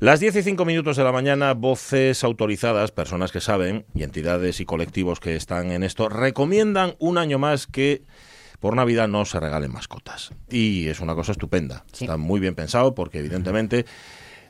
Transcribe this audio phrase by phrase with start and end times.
[0.00, 4.58] Las 10 y 5 minutos de la mañana, voces autorizadas, personas que saben y entidades
[4.58, 8.02] y colectivos que están en esto, recomiendan un año más que
[8.58, 10.32] por Navidad no se regalen mascotas.
[10.50, 11.84] Y es una cosa estupenda.
[11.92, 12.04] Sí.
[12.04, 13.86] Está muy bien pensado porque evidentemente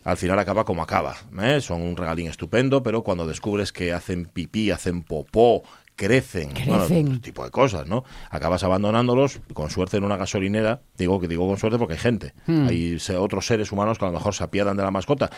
[0.02, 1.16] al final acaba como acaba.
[1.42, 1.60] ¿eh?
[1.60, 5.62] Son un regalín estupendo, pero cuando descubres que hacen pipí, hacen popó,
[5.96, 7.20] crecen, bueno, Crecen.
[7.20, 8.04] tipo de cosas, ¿no?
[8.30, 12.34] Acabas abandonándolos, con suerte en una gasolinera, digo que digo con suerte porque hay gente,
[12.46, 12.66] Hmm.
[12.68, 15.30] hay otros seres humanos que a lo mejor se apiadan de la mascota,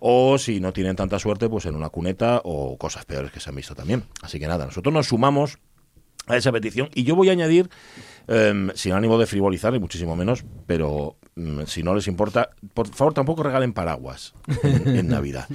[0.00, 3.50] o si no tienen tanta suerte, pues en una cuneta o cosas peores que se
[3.50, 4.04] han visto también.
[4.22, 5.58] Así que nada, nosotros nos sumamos
[6.28, 7.68] a esa petición y yo voy a añadir,
[8.28, 11.16] em, sin ánimo de frivolizar ni muchísimo menos, pero
[11.66, 15.46] si no les importa, por favor tampoco regalen paraguas en, en Navidad.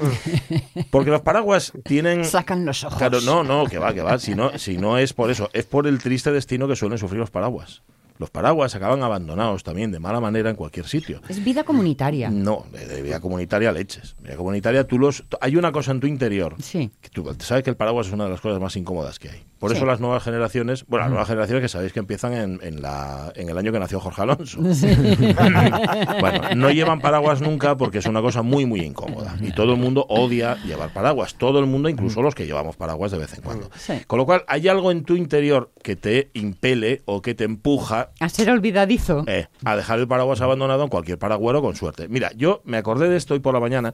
[0.92, 2.24] Porque los paraguas tienen...
[2.24, 2.98] Sacan los ojos.
[2.98, 4.20] Claro, no, no, que va, que va.
[4.20, 7.20] Si no, si no es por eso, es por el triste destino que suelen sufrir
[7.20, 7.82] los paraguas.
[8.20, 11.22] Los paraguas acaban abandonados también de mala manera en cualquier sitio.
[11.28, 12.30] Es vida comunitaria.
[12.30, 14.16] No, de, de vida comunitaria leches.
[14.22, 15.24] Vida comunitaria, tú los.
[15.40, 16.56] Hay una cosa en tu interior.
[16.62, 16.92] Sí.
[17.02, 19.44] Que tú sabes que el paraguas es una de las cosas más incómodas que hay.
[19.62, 19.78] Por Sí.
[19.78, 23.32] eso las nuevas generaciones, bueno, las nuevas generaciones que sabéis que empiezan en, en la,
[23.36, 24.60] en el año que nació Jorge Alonso.
[26.20, 29.36] bueno, no llevan paraguas nunca porque es una cosa muy, muy incómoda.
[29.40, 31.36] Y todo el mundo odia llevar paraguas.
[31.36, 33.70] Todo el mundo, incluso los que llevamos paraguas de vez en cuando.
[33.78, 33.94] Sí.
[34.08, 38.10] Con lo cual, hay algo en tu interior que te impele o que te empuja
[38.20, 39.24] A ser olvidadizo.
[39.28, 42.08] eh, a dejar el paraguas abandonado en cualquier paragüero con suerte.
[42.08, 43.94] Mira, yo me acordé de esto hoy por la mañana,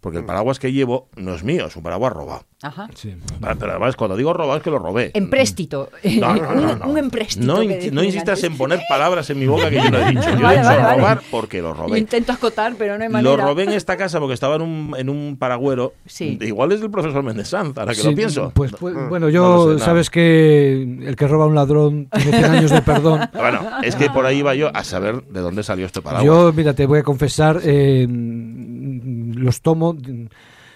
[0.00, 2.44] porque el paraguas que llevo no es mío, es un paraguas robado.
[2.62, 2.88] Ajá.
[2.94, 3.16] Sí.
[3.40, 5.10] Vale, Pero además, cuando digo robado es que lo robé.
[5.14, 5.90] Empréstito.
[6.18, 6.84] No, no, no, no.
[6.86, 7.46] un, un empréstito.
[7.46, 8.44] No, in- insistas antes.
[8.44, 10.20] en poner palabras en mi boca que yo no he dicho.
[10.30, 10.96] Yo Vale, he dicho vale, vale.
[10.98, 11.98] robar porque lo robé.
[11.98, 13.44] intento acotar, pero no hay Lo manera.
[13.44, 15.94] robé en esta casa porque estaba en un, en un paragüero.
[16.06, 16.38] Sí.
[16.40, 18.50] Igual es del profesor Méndez Sanz, ahora que Sí, lo pienso.
[18.54, 22.08] Pues, pues, bueno, No yo lo sé, sabes que el que roba a un ladrón
[22.12, 23.20] tiene 100 años de perdón.
[23.34, 26.24] Bueno, es que por ahí iba yo a saber de dónde salió este paraguas.
[26.24, 29.96] Yo, mira, te voy a confesar, eh, los tomo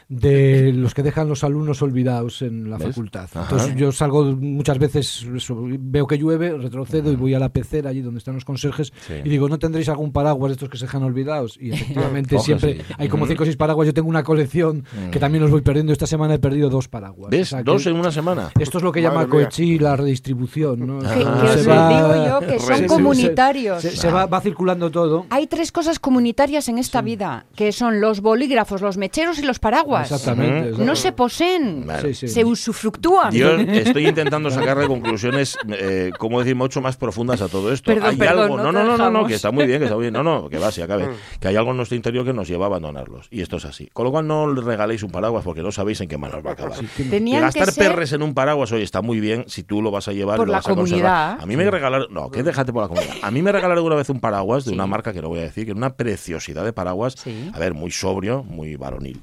[0.09, 2.89] de los que dejan los alumnos olvidados en la ¿Ves?
[2.89, 3.25] facultad.
[3.33, 3.43] Ajá.
[3.43, 7.91] Entonces yo salgo muchas veces, eso, veo que llueve, retrocedo y voy a la pecera
[7.91, 9.15] allí donde están los conserjes Sí.
[9.25, 11.57] y digo, ¿no tendréis algún paraguas de estos que se dejan olvidados?
[11.61, 13.87] Y efectivamente siempre hay como cinco o seis paraguas.
[13.87, 15.93] Yo tengo una colección que también los voy perdiendo.
[15.93, 17.31] Esta semana he perdido dos paraguas.
[17.31, 17.49] ¿Ves?
[17.49, 18.51] O sea que Dos en una semana.
[18.59, 19.29] Esto es lo que Madre llama.
[19.31, 20.87] Coechi la redistribución.
[20.87, 20.99] ¿no?
[21.01, 21.39] Que, Ah.
[21.43, 23.83] que os va- digo yo que son comunitarios.
[23.83, 25.27] Se, se va, va circulando todo.
[25.31, 29.59] Hay tres cosas comunitarias en esta vida, que son los bolígrafos, los mecheros y los
[29.59, 30.04] paraguas.
[30.05, 30.85] Exactamente.
[30.85, 32.15] No se poseen, Vale.
[32.15, 32.29] Sí, sí.
[32.29, 33.33] se usufructúan.
[33.33, 37.93] Yo estoy intentando sacarle conclusiones, eh, como decir, mucho más profundas a todo esto.
[37.93, 39.97] Perdón, hay perdón, algo, no no, no, no, no, que está muy bien, que está
[39.97, 41.09] muy bien, no, no, que va, si acabe,
[41.41, 43.29] que hay algo en nuestro interior que nos lleva a abandonarlos.
[43.31, 43.89] Y esto es así.
[43.93, 46.51] Con lo cual no le regaléis un paraguas porque no sabéis en qué manos va
[46.51, 46.79] a acabar.
[46.97, 49.83] Que Tenían que gastar ser perres en un paraguas hoy está muy bien si tú
[49.83, 51.39] lo vas a llevar Por y lo la vas a conservar.
[51.41, 53.15] A mí me regalaron, no, que déjate por la comunidad.
[53.23, 55.43] A mí me regalaron alguna vez un paraguas de una marca que no voy a
[55.43, 57.15] decir, que era una preciosidad de paraguas.
[57.17, 57.51] Sí.
[57.53, 59.21] A ver, muy sobrio, muy varonil.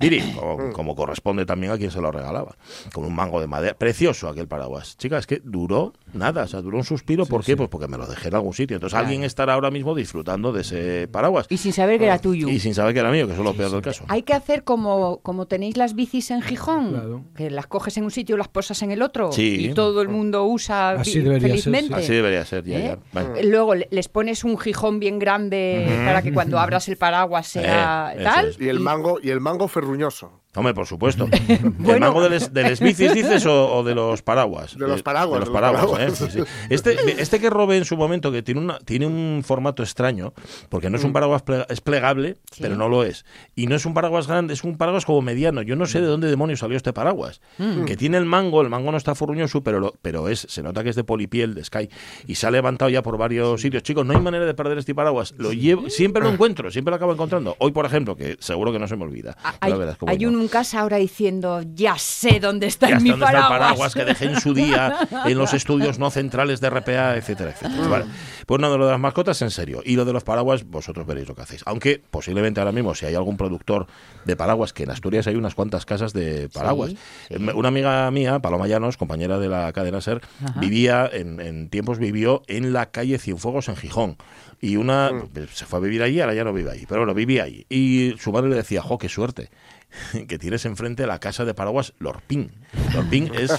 [0.00, 2.56] Diri, como, como corresponde también a quien se lo regalaba.
[2.92, 3.74] Con un mango de madera.
[3.74, 4.96] Precioso aquel paraguas.
[4.96, 7.26] Chica, es que duró nada, o sea, duró un suspiro.
[7.26, 7.56] ¿Por qué?
[7.56, 8.76] Pues porque me lo dejé en algún sitio.
[8.76, 11.46] Entonces alguien estará ahora mismo disfrutando de ese paraguas.
[11.50, 12.48] Y sin saber que era tuyo.
[12.48, 14.04] Y sin saber que era mío, que eso es lo peor del caso.
[14.08, 17.24] Hay que hacer como, como tenéis las bicis en Gijón, Claro.
[17.36, 19.68] que las coges en un sitio y las posas en el otro, Sí.
[19.70, 21.62] y todo el mundo usa Así bi- debería ser, sí.
[21.70, 21.94] felizmente.
[21.94, 22.98] Así debería ser, ya, ¿Eh?
[23.12, 23.22] ya.
[23.44, 28.12] Luego le- les pones un Gijón bien grande para que cuando abras el paraguas sea
[28.16, 28.48] Eh, tal.
[28.48, 28.60] es.
[28.60, 30.40] Y el mango, y el mango ferruñoso.
[30.56, 31.28] Hombre, por supuesto.
[31.78, 31.94] Bueno.
[31.94, 34.76] ¿El mango de les, de les bicis dices o, o de los paraguas?
[34.76, 36.22] De los paraguas, De los de los paraguas, paraguas.
[36.22, 36.26] ¿eh?
[36.30, 36.44] Sí, sí.
[36.70, 40.32] Este, este que robé en su momento, que tiene, una, tiene un formato extraño,
[40.68, 42.58] porque no es un paraguas plega- es plegable, Sí.
[42.62, 43.24] pero no lo es.
[43.54, 45.62] Y no es un paraguas grande, es un paraguas como mediano.
[45.62, 47.40] Yo no sé de dónde demonios salió este paraguas.
[47.86, 50.82] Que tiene el mango, el mango no está furruñoso, pero, lo- pero es, se nota
[50.82, 51.88] que es de polipiel, de Sky,
[52.26, 53.82] y se ha levantado ya por varios sitios.
[53.82, 55.34] Chicos, no hay manera de perder este paraguas.
[55.38, 57.54] Lo llevo, siempre lo encuentro, siempre lo acabo encontrando.
[57.58, 59.36] Hoy, por ejemplo, que seguro que no se me olvida.
[59.44, 60.30] Ah, Hay, verás hay no.
[60.46, 63.60] En casa ahora diciendo, ya sé dónde está Ya mi ¿dónde está el paraguas.
[63.60, 64.96] paraguas que dejé en su día
[65.26, 67.88] en los estudios no centrales de RPA, etcétera, etcétera.
[67.88, 68.04] Vale.
[68.46, 69.82] Pues nada, lo de las mascotas en serio.
[69.84, 71.62] Y lo de los paraguas, vosotros veréis lo que hacéis.
[71.66, 73.86] Aunque posiblemente ahora mismo, si hay algún productor
[74.24, 76.90] de paraguas, que en Asturias hay unas cuantas casas de paraguas.
[76.92, 76.98] Sí,
[77.30, 80.60] Eh, Una amiga mía, Paloma Llanos, compañera de la cadena SER, Ajá.
[80.60, 84.16] vivía, en, en tiempos vivió en la calle Cienfuegos en Gijón.
[84.60, 85.28] Y una Mm.
[85.52, 87.66] se fue a vivir allí, ahora ya no vive ahí, pero bueno, vivía allí.
[87.68, 89.50] Y su madre le decía, jo, qué suerte.
[90.28, 92.50] que tienes enfrente la casa de paraguas Lorpín.
[92.94, 93.52] Lorpín es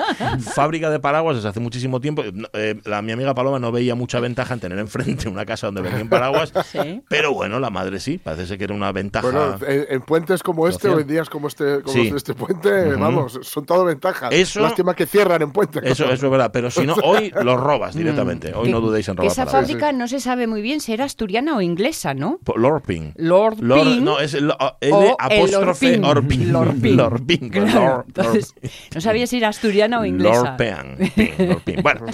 [0.54, 2.22] fábrica de paraguas desde hace muchísimo tiempo.
[2.52, 5.82] Eh, la, mi amiga Paloma no veía mucha ventaja en tener enfrente una casa donde
[5.82, 7.02] vendían paraguas, Sí.
[7.08, 9.26] pero bueno, la madre sí, parece ser que era una ventaja.
[9.28, 10.98] Bueno, en, en puentes como este, social.
[10.98, 12.12] o en días como este, como Sí.
[12.14, 13.00] este puente, Ujú.
[13.00, 14.30] vamos, son todo ventajas.
[14.32, 15.80] Eso- Lástima que cierran en puente.
[15.84, 18.52] Eso, eso es verdad, pero si no, hoy los robas directamente.
[18.54, 19.68] Hoy Que- no dudéis en robar esa paraguas.
[19.70, 22.40] fábrica no se sabe muy bien si era asturiana o inglesa, ¿no?
[22.56, 23.12] Lorping.
[23.16, 25.73] Lord, Lor- Ping no, es el L apóstrofe
[26.04, 26.52] Orping.
[26.52, 26.96] Lorping.
[26.96, 27.48] Lorping.
[27.50, 28.54] Claro, Lor- entonces,
[28.94, 30.42] no sabía si era asturiana o inglesa.
[30.42, 30.96] Lorpean.
[31.14, 31.82] Ping, Lorping.
[31.82, 32.06] Bueno,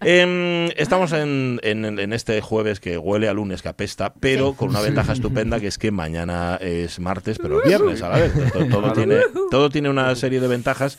[0.00, 4.70] em, estamos en, en- en este jueves que huele a lunes, que apesta, pero con
[4.70, 8.32] una ventaja estupenda que es que mañana es martes, pero viernes a la vez.
[8.52, 9.16] Todo, todo tiene,
[9.50, 10.98] todo tiene una serie de ventajas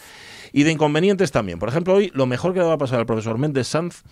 [0.54, 1.60] y de inconvenientes también.
[1.60, 4.04] Por ejemplo, hoy lo mejor que le va a pasar al profesor Méndez Sanz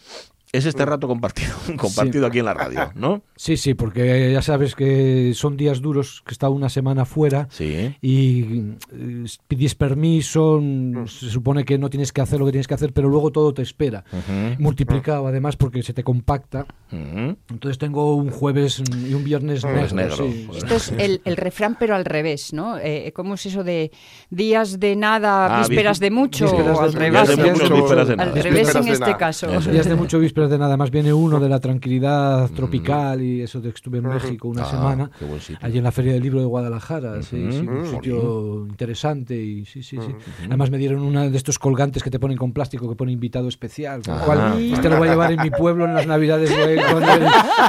[0.54, 3.22] es este rato compartido, compartido aquí en la radio, ¿no?
[3.36, 7.94] Sí, sí, porque ya sabes que son días duros, que está una semana fuera Sí.
[8.02, 8.42] y
[8.94, 12.76] eh, pides permiso, mm, se supone que no tienes que hacer lo que tienes que
[12.76, 14.06] hacer, pero luego todo te espera.
[14.14, 16.68] Ujú, Multiplicado además porque se te compacta.
[16.92, 17.36] ujú.
[17.50, 20.16] Entonces tengo un jueves y un viernes Jueves negro.
[20.26, 20.58] negro, sí.
[20.60, 22.78] Esto es el, el refrán, pero al revés, ¿no?
[22.78, 23.92] Eh, ¿Cómo es eso de
[24.30, 26.46] días de nada, Ah, vísperas vis- de mucho?
[26.46, 27.12] vísperas o de al mucho, revés.
[27.12, 28.32] días de mucho, mucho, vísperas de Al nada.
[28.32, 29.18] revés Vísperas en de este nada.
[29.18, 29.48] caso.
[29.72, 33.60] Días de mucho vísperas de nada, más viene uno de la tranquilidad tropical y eso
[33.62, 35.60] de que estuve en México una Ah, semana, qué buen sitio.
[35.62, 37.52] allí en la Feria del Libro de Guadalajara, sí, Ujú.
[37.52, 37.86] sí, un Mm.
[37.92, 40.16] sitio interesante y sí, sí, sí.
[40.48, 43.48] Además me dieron una de estos colgantes que te ponen con plástico que pone invitado
[43.48, 44.26] especial, con lo Ah.
[44.26, 47.22] cual este lo voy a llevar en mi pueblo en las Navidades voy con el,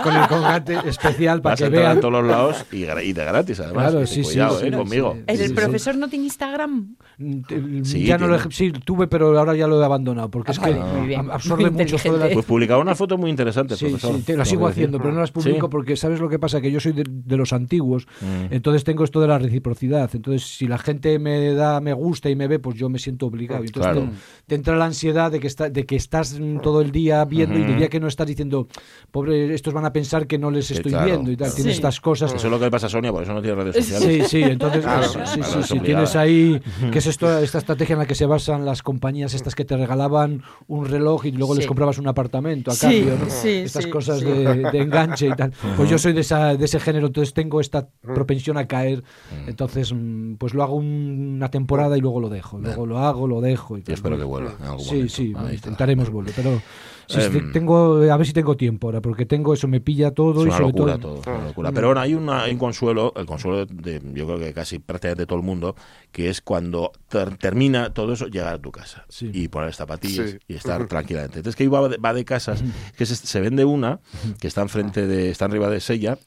[0.03, 2.81] con el colgante especial para Vas que a vean en todos los lados y,
[3.12, 3.91] de gratis, además.
[3.91, 5.12] Claro, sí, sí, Cuidado, sí, eh, sí, conmigo.
[5.17, 5.23] sí.
[5.26, 5.55] ¿El Sí, sí.
[5.55, 6.97] profesor no tiene Instagram?
[7.19, 10.59] Mm, Sí, ya no lo sí, tuve, pero ahora ya lo he abandonado porque es
[10.59, 11.21] Ah, que bien.
[11.21, 12.29] ab- absorbe mucho de la-.
[12.35, 14.16] Pues publicaba una foto muy interesante, Sí, profesor.
[14.16, 15.70] sí, te tengo sigo haciendo, pero no las publico Sí.
[15.70, 16.61] porque ¿sabes lo que pasa?
[16.61, 18.52] Que yo soy de, de los antiguos, Mm.
[18.55, 20.11] entonces tengo esto de la reciprocidad.
[20.14, 23.26] Entonces, si la gente me da me gusta y me ve, pues yo me siento
[23.26, 23.62] obligado.
[23.64, 24.08] Y Entonces Claro.
[24.11, 27.25] te, te entra la ansiedad de que, está, de que estás mm, todo el día
[27.25, 28.69] viendo y el día que no estás diciendo,
[29.11, 31.06] pobre, estos van a pensar que no les Sí, estoy claro.
[31.06, 31.50] viendo y tal.
[31.50, 31.56] Sí.
[31.56, 32.32] Tienes estas cosas.
[32.32, 34.28] Eso es lo que le pasa a Sonia, por eso no tiene redes sociales.
[34.28, 35.84] Sí, sí, entonces Claro, pues, claro, sí, claro, sí, obligada.
[35.84, 39.55] tienes ahí que es esto, esta estrategia en la que se basan las compañías estas
[39.55, 42.34] que te regalaban un reloj y luego les comprabas un apartamento
[42.66, 43.30] a Sí, cambio, ¿no?
[43.30, 44.24] sí, estas sí, cosas sí.
[44.26, 45.52] De, de enganche y tal.
[45.76, 49.02] Pues yo soy de, esa, de ese género, entonces tengo esta propensión a caer,
[49.46, 53.26] entonces mm, pues lo hago un- una temporada y luego lo dejo, luego lo hago,
[53.26, 53.94] lo dejo y Yo tal.
[53.94, 55.14] espero que vuelva en algún Sí, momento.
[55.14, 55.68] sí, Ahí está.
[55.68, 56.60] intentaremos volver, pero
[57.08, 57.52] sí, sí, Em.
[57.52, 60.48] tengo, a ver si tengo tiempo ahora, porque tengo eso, me pilla todo Es y
[60.48, 61.20] una sobre locura todo...
[61.20, 61.72] todo, una locura.
[61.72, 65.26] Pero bueno, hay, una, hay un consuelo, el consuelo de yo creo que casi prácticamente
[65.26, 65.74] todo el mundo,
[66.12, 69.30] que es cuando ter- termina todo eso, llegar a tu casa Sí.
[69.32, 70.38] y poner zapatillas Sí.
[70.48, 71.38] y estar tranquilamente.
[71.38, 72.62] Entonces que va de, va de casas,
[72.96, 74.00] que se, se vende una
[74.40, 76.18] que está enfrente de, está arriba de Sella.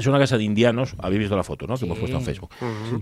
[0.00, 1.76] Es una casa de indianos, habéis visto la foto, ¿no?
[1.76, 2.50] Que hemos puesto en Facebook.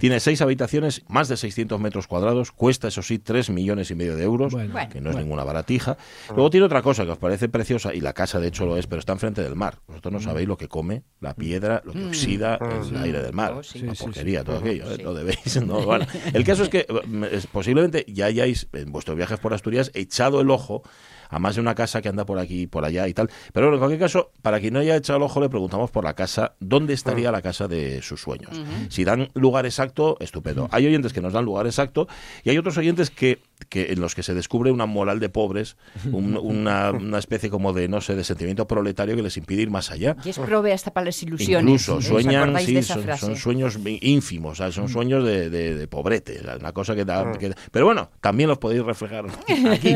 [0.00, 4.16] Tiene seis habitaciones, más de 600 metros cuadrados, cuesta, eso sí, 3 millones y medio
[4.16, 5.96] de euros, Bueno, que no es ninguna baratija.
[6.34, 8.88] Luego tiene otra cosa que os parece preciosa, y la casa de hecho lo es,
[8.88, 9.78] pero está enfrente del mar.
[9.86, 13.52] Vosotros no sabéis lo que come la piedra, lo que oxida el aire del mar.
[13.52, 13.78] Oh, sí.
[13.82, 14.96] Una Sí, sí, porquería, todo aquello, ¿eh?
[14.96, 15.02] Sí.
[15.04, 15.62] no debéis.
[15.66, 16.04] no, bueno.
[16.32, 20.50] El caso es que eh, posiblemente ya hayáis, en vuestros viajes por Asturias, echado el
[20.50, 20.82] ojo
[21.28, 23.28] a más de una casa que anda por aquí, por allá y tal.
[23.52, 26.04] Pero bueno, en cualquier caso, para quien no haya echado el ojo, le preguntamos por
[26.04, 28.60] la casa, ¿dónde estaría la casa de sus sueños?
[28.88, 30.68] Si dan lugar exacto, estupendo.
[30.72, 32.08] Hay oyentes que nos dan lugar exacto
[32.44, 35.76] y hay otros oyentes que, que en los que se descubre una moral de pobres,
[36.12, 39.70] un- una, una especie como de, no sé, de sentimiento proletario que les impide ir
[39.70, 40.16] más allá.
[40.24, 41.62] Y es prove hasta para las ilusiones.
[41.64, 44.74] Incluso ¿os sueñan, sí, son, son sueños ínfimos, ¿sabes?
[44.76, 44.80] Mm.
[44.80, 47.32] son sueños de, de- de pobrete, o sea, una cosa que da...
[47.32, 49.26] que- pero bueno, también los podéis reflejar
[49.72, 49.94] aquí,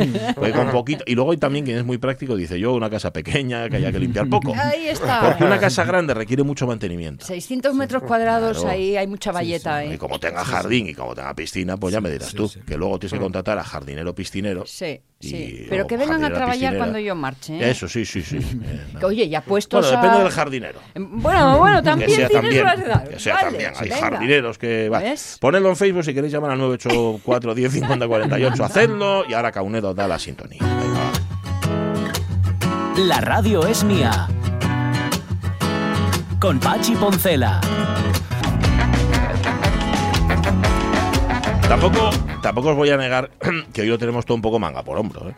[0.53, 1.03] con poquito...
[1.07, 3.91] Y luego hay también quien es muy práctico, dice yo, una casa pequeña, que haya
[3.91, 4.53] que limpiar poco.
[4.57, 5.21] Ahí está.
[5.21, 7.25] Porque una casa grande requiere mucho mantenimiento.
[7.25, 8.71] 600 metros cuadrados, Claro.
[8.73, 9.97] ahí hay mucha valleta, Y ¿eh?
[9.97, 12.59] como tenga jardín y como tenga piscina, pues ya me dirás sí, tú, sí.
[12.65, 14.65] que luego tienes que contratar a jardinero piscinero.
[14.65, 15.65] Sí, Y- sí.
[15.69, 17.71] Pero que vengan a trabajar cuando yo marche, ¿eh?
[17.71, 18.37] Eso, sí, sí, sí.
[18.63, 19.07] Eh, no.
[19.07, 20.79] Oye, ya puestos Bueno, depende a- del jardinero.
[20.95, 23.71] Bueno, bueno, también que sea tienes también, que sea Vale, también.
[23.77, 24.01] Hay venga.
[24.01, 24.89] jardineros que...
[24.89, 25.01] Va.
[25.39, 28.63] Ponedlo en Facebook si queréis llamar al 984 10 50 48.
[28.63, 30.59] Hacedlo y ahora Caunedo da la sintonía.
[30.61, 31.11] Venga.
[33.07, 34.27] La radio es mía.
[36.39, 37.59] Con Pachi Poncela.
[41.67, 42.09] Tampoco,
[42.41, 43.31] tampoco os voy a negar
[43.73, 45.29] que hoy lo tenemos todo un poco manga por hombro.
[45.29, 45.33] ¿eh?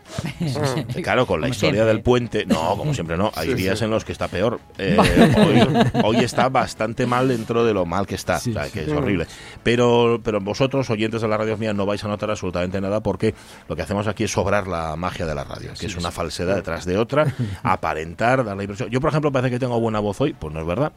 [1.04, 1.86] Claro, con la Como historia siempre.
[1.94, 2.46] del puente.
[2.46, 3.32] No, como siempre no.
[3.36, 3.86] Hay Sí, días sí.
[3.86, 4.60] en los que está peor.
[4.78, 4.98] Eh,
[5.38, 8.40] hoy, hoy está bastante mal dentro de lo mal que está.
[8.40, 8.72] Sí, o sea, sí.
[8.72, 9.28] que es horrible.
[9.64, 13.34] Pero, pero vosotros, oyentes de la radio mía, no vais a notar absolutamente nada porque
[13.70, 16.56] lo que hacemos aquí es sobrar la magia de la radio, que es una falsedad
[16.56, 18.90] detrás de otra, aparentar, dar la impresión.
[18.90, 20.34] Yo, por ejemplo, parece que tengo buena voz hoy.
[20.34, 20.92] Pues no es verdad.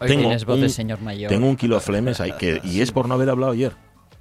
[0.00, 1.28] Hoy tengo tienes voz de un- señor mayor.
[1.30, 3.72] Tengo un kilo de flemes ahí, que, y es por no haber hablado ayer.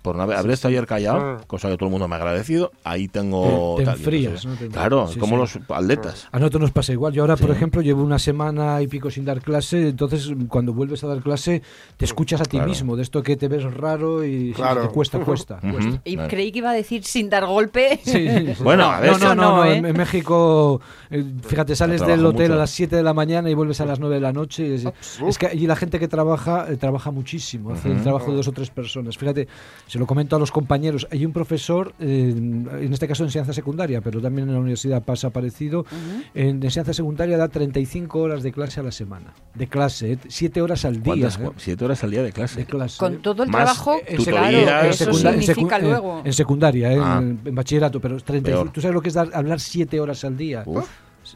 [0.03, 2.71] Por no haber, haber estado ayer callado, cosa que todo el mundo me ha agradecido.
[2.83, 3.75] Ahí tengo.
[3.77, 4.53] Te- te tal, y enfrías, ¿no?
[4.55, 5.57] Te- claro, sí, como sí.
[5.59, 6.27] los atletas.
[6.31, 7.13] A nosotros nos pasa igual.
[7.13, 11.03] Yo ahora, por ejemplo, llevo una semana y pico sin dar clase, entonces cuando vuelves
[11.03, 11.61] a dar clase
[11.97, 12.67] te escuchas a ti Claro.
[12.69, 14.81] mismo, de esto que te ves raro y Claro.
[14.81, 15.59] te cuesta, cuesta.
[15.61, 16.01] Cuesta.
[16.03, 16.29] Y claro.
[16.29, 17.99] creí que iba a decir sin dar golpe.
[18.03, 18.63] Sí, sí, sí.
[18.63, 19.77] Bueno, a ver, no, no, no, no, no, ¿eh?
[19.77, 22.53] en, México, eh, fíjate, sales del hotel mucho.
[22.55, 24.67] a las 7 de la mañana y vuelves a las 9 de la noche.
[24.67, 24.85] y Es,
[25.27, 28.47] es que allí la gente que trabaja, eh, trabaja muchísimo, hace el trabajo de dos
[28.49, 29.17] o tres personas.
[29.17, 29.47] Fíjate,
[29.93, 33.53] se lo comento a los compañeros, hay un profesor, eh, en este caso en enseñanza
[33.53, 35.85] secundaria, pero también en la universidad pasa parecido,
[36.33, 39.35] en enseñanza secundaria da 35 horas de clase a la semana.
[39.53, 41.13] De clase, 7 horas al día.
[41.13, 41.37] ¿Cuántas?
[41.39, 42.57] eh, Siete horas al día de clase.
[42.61, 42.97] de clase.
[42.97, 46.21] Con todo el Más, trabajo, eh, En tutorías, claro, eso en significa secu- en- luego.
[46.25, 46.99] En, secundaria, ¿eh?
[46.99, 47.19] Ah.
[47.21, 48.63] en, en bachillerato, pero 35.
[48.63, 48.73] Peor.
[48.73, 50.63] ¿Tú sabes lo que es dar- hablar siete horas al día?
[50.65, 50.87] Uf.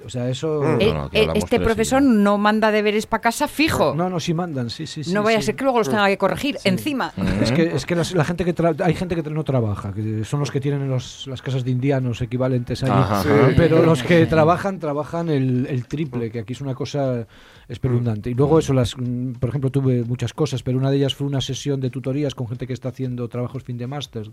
[0.06, 0.62] O sea, eso...
[0.64, 0.82] Mm.
[0.82, 2.08] Eh, No, no, eh, este profesor ya.
[2.08, 3.94] no manda deberes para casa fijo.
[3.96, 5.04] No, no, sí mandan, sí, sí.
[5.04, 5.44] sí, no vaya sí.
[5.44, 7.14] a ser que luego los tenga que corregir encima.
[7.42, 10.24] Es que, es que las- la gente que tra- hay gente que no trabaja, que
[10.26, 12.92] son los que tienen los- las casas de indianos equivalentes allí.
[12.94, 13.30] Ajá, Sí.
[13.30, 13.52] ajá.
[13.56, 17.28] Pero los que trabajan, trabajan el, el triple, que aquí es una cosa
[17.68, 18.30] espeluznante.
[18.30, 21.28] Y luego eso, las, mm, por ejemplo, tuve muchas cosas, pero una de ellas fue
[21.28, 24.30] una sesión de tutorías con gente que está haciendo trabajos fin de máster.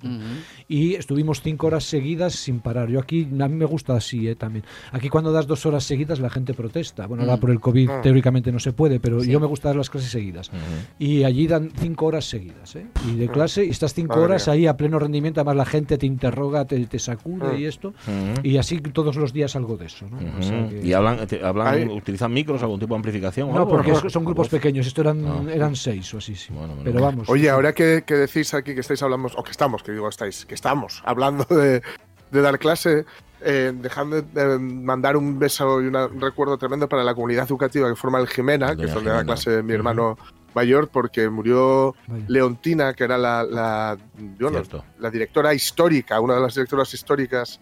[0.68, 2.88] Y estuvimos cinco horas seguidas sin parar.
[2.88, 4.64] Yo aquí, a mí me gusta así eh, también.
[4.92, 7.06] Aquí cuando das dos horas seguidas la gente protesta.
[7.06, 8.00] Bueno, ahora por el COVID Ah.
[8.02, 10.50] teóricamente no se puede, pero yo me gusta dar las clases seguidas.
[10.98, 12.76] Y allí dan cinco horas seguidas.
[12.76, 12.86] ¿eh?
[13.08, 14.54] Y de clase, y estás cinco Madre horas mía.
[14.54, 17.56] ahí a pleno rendimiento, además la gente te interroga, te, te sacude Ah.
[17.58, 17.88] y esto.
[17.88, 18.40] Ujú.
[18.46, 20.06] Y así todos los días algo de eso.
[20.08, 20.18] ¿no?
[20.38, 20.68] O sea Ujú.
[20.70, 23.48] que- ¿Y hablan, te- hablan utilizan micros, algún tipo de amplificación?
[23.48, 24.10] o No, algo, porque no?
[24.10, 24.86] son grupos pequeños.
[24.86, 25.42] Esto eran, Ah.
[25.52, 26.52] eran seis o así, sí.
[26.52, 27.28] Bueno, Pero vamos.
[27.28, 30.44] Oye, ahora que, que decís aquí que estáis hablando, o que estamos, que digo estáis,
[30.46, 31.82] que estamos hablando de,
[32.30, 33.04] de dar clase,
[33.44, 37.88] eh, dejadme de mandar un beso y una- un recuerdo tremendo para la comunidad educativa
[37.88, 40.16] que forma el Jimena, que es donde da clase mi hermano
[40.54, 42.24] mayor, porque murió Vaya.
[42.28, 43.96] Leontina, que era la, la,
[44.38, 44.84] yo no- Cierto.
[44.98, 47.60] la directora histórica, una de las directoras históricas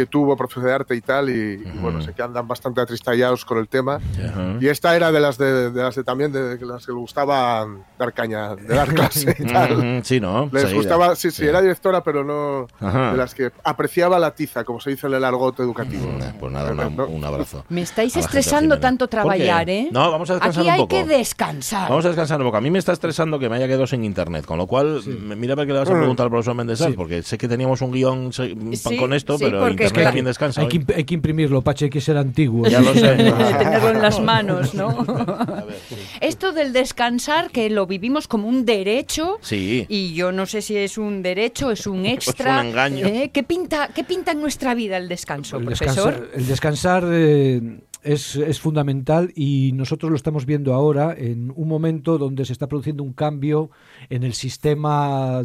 [0.00, 1.32] que tuvo, profesor de arte y tal, y,
[1.64, 1.78] y Ujú.
[1.80, 3.96] bueno, sé que andan bastante atristallados con el tema.
[3.96, 4.56] Ajá.
[4.60, 6.98] Y esta era de las de, de las de también de, de las que le
[6.98, 7.66] gustaba
[7.98, 10.00] dar caña, de dar clase y tal.
[10.04, 10.48] Sí, ¿no?
[10.52, 10.76] Les Seguida.
[10.78, 13.12] gustaba, sí, sí, era directora, pero no Ajá.
[13.12, 16.06] de las que apreciaba la tiza, como se dice en el argot educativo.
[16.06, 17.06] Mm, Pues nada, una- No.
[17.06, 17.64] un abrazo.
[17.68, 19.88] Me estáis estresando tanto trabajar, ¿eh?
[19.92, 20.88] No, vamos a descansar Aquí un hay poco.
[20.96, 21.88] que descansar.
[21.88, 22.56] Vamos a descansar un poco.
[22.56, 25.36] A mí me está estresando que me haya quedado sin internet, con lo cual, m-
[25.36, 25.98] mira para qué le vas a Mm.
[25.98, 26.92] preguntar al profesor Méndez, Sí.
[26.96, 30.04] porque sé que teníamos un guion Sí, con esto, sí, pero porque internet es que-
[30.04, 30.60] también descansa.
[30.62, 30.84] Hay que, hoy.
[30.84, 32.66] imp- hay que imprimirlo, Pache, hay que ser antiguo.
[32.68, 33.00] Ya lo sé.
[33.16, 34.88] Tenerlo en las manos, ¿no?
[35.08, 35.96] A ver, sí.
[36.20, 39.38] Esto del descansar, que lo vivimos como un derecho.
[39.42, 39.86] Sí.
[39.88, 42.60] Y yo no sé si es un derecho, es un extra.
[42.60, 43.06] un engaño.
[43.06, 43.30] ¿eh?
[43.32, 46.12] ¿Qué, pinta, ¿Qué pinta en nuestra vida el descanso, el profesor?
[46.14, 51.68] descansar, el descansar, eh, es, es fundamental y nosotros lo estamos viendo ahora en un
[51.68, 53.70] momento donde se está produciendo un cambio
[54.08, 55.44] en el sistema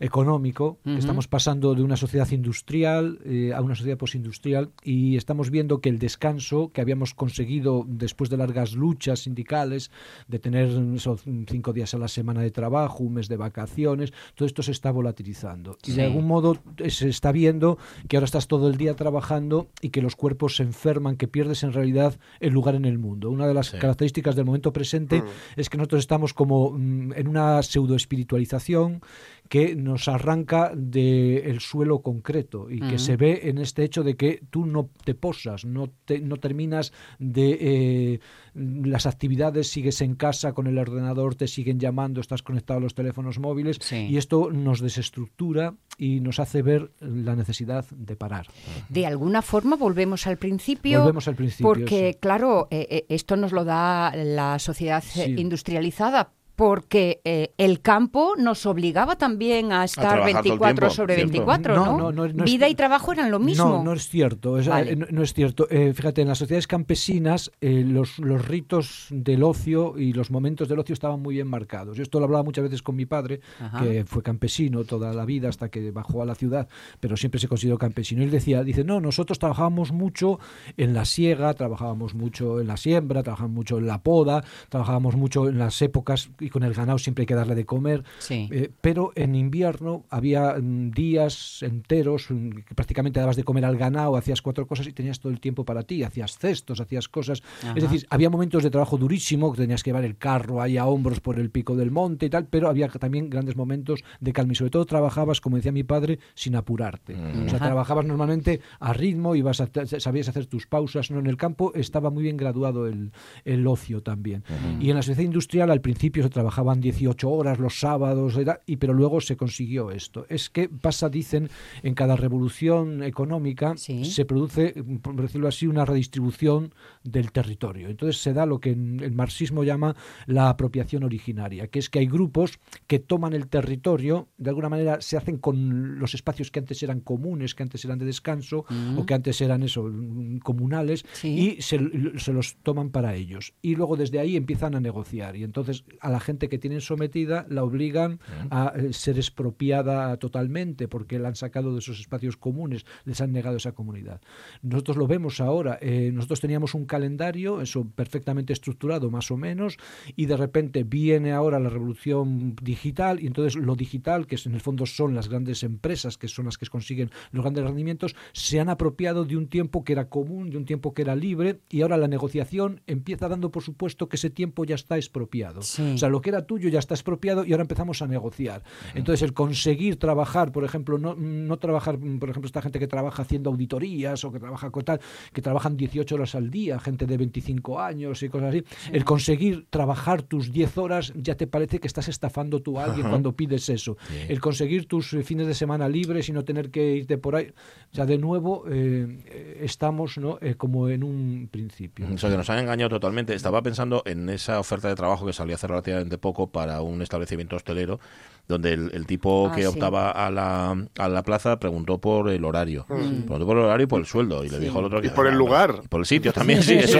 [0.00, 0.78] mm, económico.
[0.84, 5.88] Estamos pasando de una sociedad industrial eh, a una sociedad postindustrial y estamos viendo que
[5.88, 9.90] el descanso que habíamos conseguido después de largas luchas sindicales,
[10.28, 14.46] de tener esos cinco días a la semana de trabajo, un mes de vacaciones, todo
[14.46, 15.76] esto se está volatilizando.
[15.86, 17.78] Y de algún modo eh, se está viendo
[18.08, 21.62] que ahora estás todo el día trabajando y que los cuerpos se enferman, que pierdes
[21.62, 23.30] en realidad el lugar en el mundo.
[23.30, 23.78] Una de las Sí.
[23.78, 25.22] características del momento presente
[25.56, 29.00] es que nosotros estamos como mm, en una pseudo espiritualización
[29.48, 34.42] que nos arranca del suelo concreto y que se ve en este hecho de que
[34.50, 38.20] tú no te posas, no, te, no terminas de eh,
[38.54, 42.94] las actividades, sigues en casa con el ordenador, te siguen llamando, estás conectado a los
[42.94, 44.06] teléfonos móviles Sí.
[44.10, 48.46] y esto nos desestructura y nos hace ver la necesidad de parar.
[48.88, 51.00] De alguna forma volvemos al principio.
[51.00, 52.18] Volvemos al principio, Porque, sí.
[52.20, 55.34] claro, eh, eh, esto nos lo da la sociedad Sí.
[55.38, 56.32] industrializada.
[56.58, 61.30] Porque eh, el campo nos obligaba también a estar el 24 tiempo, sobre ¿cierto?
[61.30, 61.84] 24, ¿no?
[61.86, 63.64] No, no, no, no es- Vida y trabajo eran lo mismo.
[63.64, 64.58] No, no es cierto.
[64.58, 64.90] es- Vale.
[64.90, 65.68] eh, no, no es cierto.
[65.70, 70.68] Eh, fíjate, en las sociedades campesinas eh, los, los ritos del ocio y los momentos
[70.68, 71.96] del ocio estaban muy bien marcados.
[71.96, 73.78] Yo esto lo hablaba muchas veces con mi padre, Ajá.
[73.84, 76.66] que fue campesino toda la vida hasta que bajó a la ciudad,
[76.98, 78.22] pero siempre se consideró campesino.
[78.22, 80.40] Y él decía, dice, no, nosotros trabajábamos mucho
[80.76, 85.48] en la siega, trabajábamos mucho en la siembra, trabajábamos mucho en la poda, trabajábamos mucho
[85.48, 88.04] en las épocas, y, con el ganado siempre hay que darle de comer.
[88.18, 88.48] Sí.
[88.50, 93.76] Eh, pero en invierno había mm, días enteros mm, que prácticamente dabas de comer al
[93.76, 97.42] ganado, hacías cuatro cosas y tenías todo el tiempo para ti, hacías cestos, hacías cosas.
[97.62, 97.74] Ajá.
[97.76, 100.86] Es decir, había momentos de trabajo durísimo, que tenías que llevar el carro ahí a
[100.86, 104.52] hombros por el pico del monte y tal, pero había también grandes momentos de calma
[104.52, 107.14] y sobre todo trabajabas, como decía mi padre, sin apurarte.
[107.14, 107.66] O sea, Ajá.
[107.66, 112.10] trabajabas normalmente a ritmo, ibas a, sabías hacer tus pausas, no en el campo estaba
[112.10, 113.12] muy bien graduado el,
[113.44, 114.44] el ocio también.
[114.80, 118.76] Y en la sociedad industrial al principio se trabajaban 18 horas los sábados, era- y
[118.76, 120.24] pero luego se consiguió esto.
[120.28, 121.50] Es que pasa, dicen,
[121.82, 124.04] en cada revolución económica Sí.
[124.04, 127.88] se produce, por decirlo así, una redistribución del territorio.
[127.88, 131.98] Entonces se da lo que en el marxismo llama la apropiación originaria, que es que
[131.98, 136.60] hay grupos que toman el territorio, de alguna manera se hacen con los espacios que
[136.60, 138.64] antes eran comunes, que antes eran de descanso,
[138.96, 141.56] o que antes eran eso, mm, comunales, Sí.
[141.58, 141.80] y se,
[142.18, 143.54] se los toman para ellos.
[143.60, 145.34] Y luego desde ahí empiezan a negociar.
[145.34, 148.20] Y entonces a la gente que tienen sometida la obligan
[148.50, 153.32] a eh, ser expropiada totalmente porque la han sacado de esos espacios comunes, les han
[153.32, 154.20] negado esa comunidad.
[154.60, 155.78] Nosotros lo vemos ahora.
[155.80, 159.78] eh, nosotros teníamos un calendario, eso perfectamente estructurado más o menos,
[160.16, 164.60] y de repente viene ahora la revolución digital y entonces lo digital, que en el
[164.60, 168.68] fondo son las grandes empresas, que son las que consiguen los grandes rendimientos, se han
[168.68, 171.96] apropiado de un tiempo que era común, de un tiempo que era libre, y ahora
[171.96, 175.62] la negociación empieza dando por supuesto que ese tiempo ya está expropiado.
[175.62, 175.92] Sí.
[175.94, 178.62] O sea, lo que era tuyo ya está expropiado y ahora empezamos a negociar.
[178.94, 183.22] Entonces, el conseguir trabajar, por ejemplo, no, no trabajar, por ejemplo, esta gente que trabaja
[183.22, 185.00] haciendo auditorías o que trabaja con tal,
[185.32, 189.66] que trabajan 18 horas al día, gente de 25 años y cosas así, el conseguir
[189.70, 193.68] trabajar tus 10 horas ya te parece que estás estafando tú a alguien cuando pides
[193.68, 193.96] eso.
[194.28, 197.52] El conseguir tus eh, fines de semana libres y no tener que irte por ahí.
[197.92, 200.38] O sea, de nuevo, eh, estamos ¿no?
[200.40, 202.06] Eh, como en un principio.
[202.12, 203.34] O sea, que nos han engañado totalmente.
[203.34, 207.56] Estaba pensando en esa oferta de trabajo que salió hace relativamente poco para un establecimiento
[207.56, 208.00] hostelero,
[208.48, 209.66] donde el, el tipo Ah, que sí.
[209.68, 212.86] optaba a la, a la plaza preguntó por el horario.
[212.88, 214.42] Preguntó por el horario y por el sueldo.
[214.44, 215.08] Y le dijo al otro que...
[215.08, 215.80] Y por el lugar.
[215.84, 216.74] Y por el sitio también, sí.
[216.74, 216.98] Eso,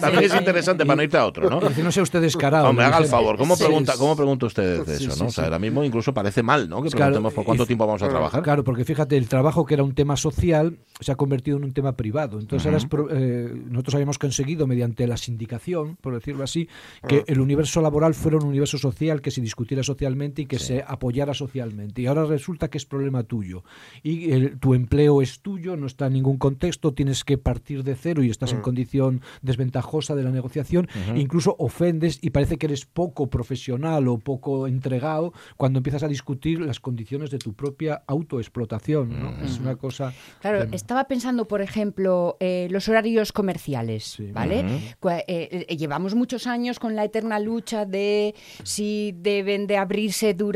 [0.00, 1.60] también es interesante para no irte a otro, ¿no?
[1.68, 2.68] Dice, no sea usted descarado.
[2.68, 3.36] Hombre, haga el favor.
[3.36, 3.94] ¿Cómo pregunta.
[3.98, 5.26] ¿cómo pregunta usted de eso, sí, no?
[5.28, 6.82] O sea, ahora mismo incluso parece mal, ¿no?
[6.82, 8.42] Que Claro, preguntemos por cuánto y- tiempo vamos a trabajar.
[8.42, 11.72] Claro, porque fíjate, el trabajo que era un tema social se ha convertido en un
[11.72, 12.38] tema privado.
[12.38, 16.68] Entonces, ahora es eh, nosotros habíamos conseguido, mediante la sindicación, por decirlo así,
[17.08, 20.84] que el universo laboral fuera un universo social que se discutiera socialmente y que se
[20.86, 22.02] apoyara socialmente.
[22.02, 23.64] Y ahora resulta que es problema tuyo.
[24.02, 27.94] Y el- tu empleo es tuyo, no está en ningún contexto, tienes que partir de
[27.94, 30.88] cero y estás en condición desventajosa de la negociación.
[31.16, 36.60] Incluso ofendes y parece que eres poco profesional o poco entregado cuando empiezas a discutir
[36.60, 39.20] las condiciones de tu propia autoexplotación.
[39.20, 39.44] ¿no?
[39.44, 40.12] Es una cosa.
[40.40, 44.30] Claro, que- estaba pensando, por ejemplo, eh, los horarios comerciales, Sí.
[44.32, 44.60] ¿vale?
[44.60, 50.49] Eh, eh, llevamos muchos años con la eterna lucha de si deben de abrirse durante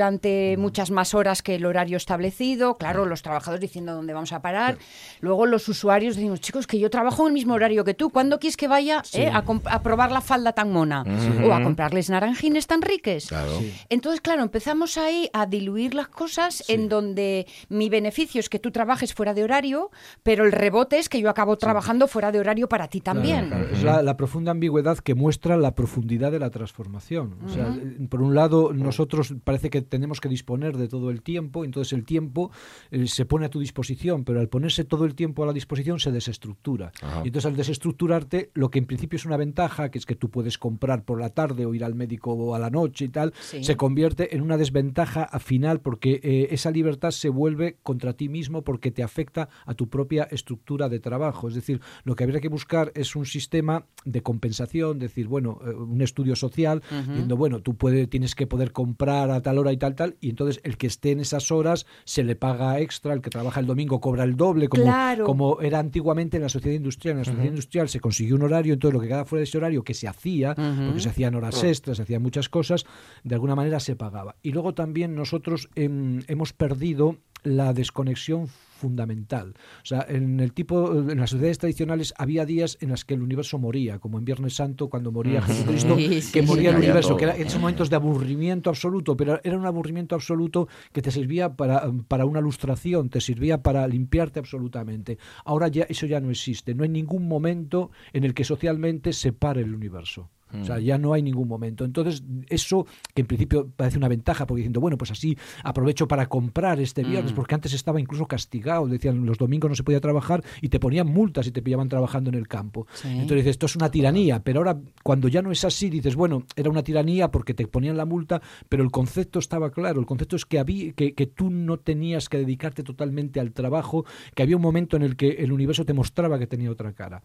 [0.58, 2.76] muchas más horas que el horario establecido.
[2.76, 4.78] Claro, los trabajadores diciendo dónde vamos a parar.
[5.20, 8.11] Luego los usuarios decimos, chicos, que yo trabajo en el mismo horario que tú.
[8.11, 11.04] ¿Cuándo quieres que vaya eh, a, comp- a probar la falda tan mona?
[11.46, 13.26] O a comprarles naranjines tan riques.
[13.28, 13.52] Claro.
[13.88, 18.70] Entonces, claro, empezamos ahí a diluir las cosas en donde mi beneficio es que tú
[18.70, 19.90] trabajes fuera de horario,
[20.22, 23.48] pero el rebote es que yo acabo trabajando fuera de horario para ti también.
[23.48, 27.37] Claro, Es la, la profunda ambigüedad que muestra la profundidad de la transformación.
[27.44, 31.23] O sea, eh, por un lado, nosotros parece que tenemos que disponer de todo el
[31.23, 32.51] tiempo, entonces el tiempo
[32.90, 35.99] eh, se pone a tu disposición, pero al ponerse todo el tiempo a la disposición
[36.01, 36.92] se desestructura.
[37.03, 37.20] Ajá.
[37.25, 40.31] Y entonces al desestructurarte, lo que en principio es una ventaja, que es que tú
[40.31, 43.62] puedes comprar por la tarde o ir al médico a la noche y tal, Sí.
[43.62, 48.29] se convierte en una desventaja a final porque eh, esa libertad se vuelve contra ti
[48.29, 51.49] mismo porque te afecta a tu propia estructura de trabajo.
[51.49, 55.70] Es decir, lo que habría que buscar es un sistema de compensación, decir, bueno, eh,
[55.75, 59.76] un estudio social, diciendo, bueno, tú puede, tienes que poder comprar a tal hora y
[59.76, 63.20] tal, tal, y entonces el que esté en esas horas se le paga extra, el
[63.20, 65.24] que trabaja el domingo cobra el doble, como, Claro.
[65.24, 67.12] como era antiguamente en la sociedad industrial.
[67.14, 69.58] En la sociedad industrial se consiguió un horario, entonces lo que quedaba fuera de ese
[69.58, 72.87] horario que se hacía, porque se hacían horas extras, se hacían muchas cosas,
[73.22, 74.37] de alguna manera se pagaba.
[74.42, 79.54] Y luego también nosotros em, hemos perdido la desconexión fundamental.
[79.82, 83.22] O sea, en el tipo, en las sociedades tradicionales había días en las que el
[83.22, 86.46] universo moría, como en Viernes Santo cuando moría Jesucristo, Sí, sí, que sí.
[86.46, 87.18] moría el universo, todo.
[87.18, 91.54] que era esos momentos de aburrimiento absoluto, pero era un aburrimiento absoluto que te servía
[91.56, 95.18] para, para una ilustración, te servía para limpiarte absolutamente.
[95.44, 99.32] Ahora ya eso ya no existe, no hay ningún momento en el que socialmente se
[99.32, 100.30] pare el universo.
[100.60, 101.84] O sea, ya no hay ningún momento.
[101.84, 106.26] Entonces, eso que en principio parece una ventaja, porque diciendo, bueno, pues así aprovecho para
[106.28, 107.34] comprar este viernes, Mm.
[107.36, 111.06] porque antes estaba incluso castigado, decían los domingos no se podía trabajar y te ponían
[111.06, 112.86] multas y te pillaban trabajando en el campo.
[112.94, 113.08] Sí.
[113.08, 116.44] Entonces dices, esto es una tiranía, pero ahora cuando ya no es así, dices, bueno,
[116.56, 120.36] era una tiranía porque te ponían la multa, pero el concepto estaba claro, el concepto
[120.36, 124.56] es que, había, que, que tú no tenías que dedicarte totalmente al trabajo, que había
[124.56, 127.22] un momento en el que el universo te mostraba que tenía otra cara.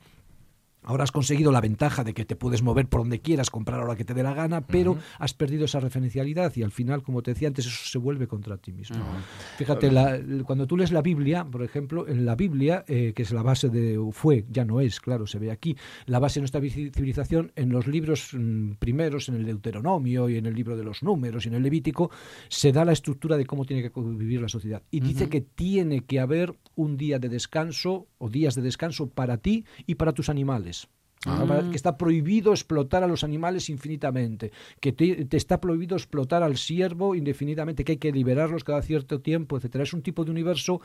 [0.89, 3.86] Ahora has conseguido la ventaja de que te puedes mover por donde quieras, comprar a
[3.86, 7.21] la que te dé la gana, pero has perdido esa referencialidad y al final, como
[7.21, 8.97] te decía antes, eso se vuelve contra ti mismo.
[9.58, 13.32] Fíjate, la- cuando tú lees la Biblia, por ejemplo, en la Biblia, eh, que es
[13.32, 16.60] la base de, fue, ya no es, claro, se ve aquí, la base de nuestra
[16.60, 20.84] vi- civilización, en los libros mm, primeros, en el Deuteronomio y en el libro de
[20.84, 22.10] los números y en el Levítico,
[22.47, 24.82] se da la estructura de cómo tiene que vivir la sociedad.
[24.89, 29.38] Y dice que tiene que haber un día de descanso o días de descanso para
[29.38, 30.78] ti y para tus animales.
[31.23, 36.43] Para- Que está prohibido explotar a los animales infinitamente, que te, te está prohibido explotar
[36.43, 39.84] al siervo indefinidamente, que hay que liberarlos cada cierto tiempo, etcétera.
[39.84, 40.79] Es un tipo de universo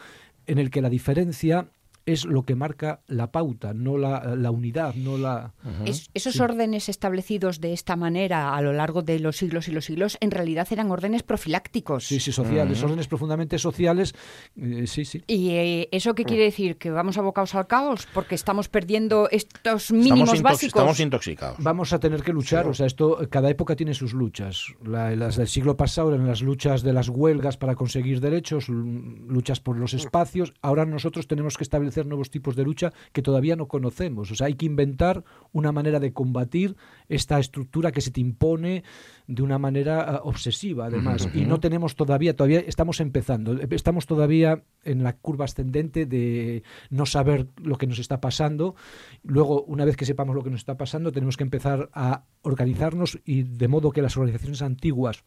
[0.47, 1.68] en el que la diferencia
[2.07, 5.55] es lo que marca la pauta, no la, la unidad, no la...
[5.87, 9.85] Es- esos órdenes establecidos de esta manera a lo largo de los siglos y los
[9.87, 12.05] siglos en realidad eran órdenes profilácticos.
[12.07, 14.14] Sí, sí, sociales, órdenes profundamente sociales,
[14.57, 15.23] eh, sí, sí.
[15.27, 16.77] ¿Y eh, eso qué quiere decir?
[16.77, 18.07] ¿Que vamos abocados al caos?
[18.12, 20.69] Porque estamos perdiendo estos mínimos básicos.
[20.81, 21.57] estamos intoxicados.
[21.62, 24.67] Vamos a tener que luchar, o sea, esto cada época tiene sus luchas.
[24.85, 29.61] La- las del siglo pasado eran las luchas de las huelgas para conseguir derechos, luchas
[29.61, 30.53] por los espacios.
[30.61, 34.30] Ahora nosotros tenemos que establecer nuevos tipos de lucha que todavía no conocemos.
[34.30, 36.76] O sea, hay que inventar una manera de combatir
[37.09, 38.83] esta estructura que se te impone
[39.26, 41.28] de una manera ah, obsesiva, además.
[41.35, 43.59] Y no tenemos todavía, todavía estamos empezando.
[43.70, 48.74] Estamos todavía en la curva ascendente de no saber lo que nos está pasando.
[49.22, 53.18] Luego, una vez que sepamos lo que nos está pasando, tenemos que empezar a organizarnos
[53.24, 55.24] y de modo que las organizaciones antiguas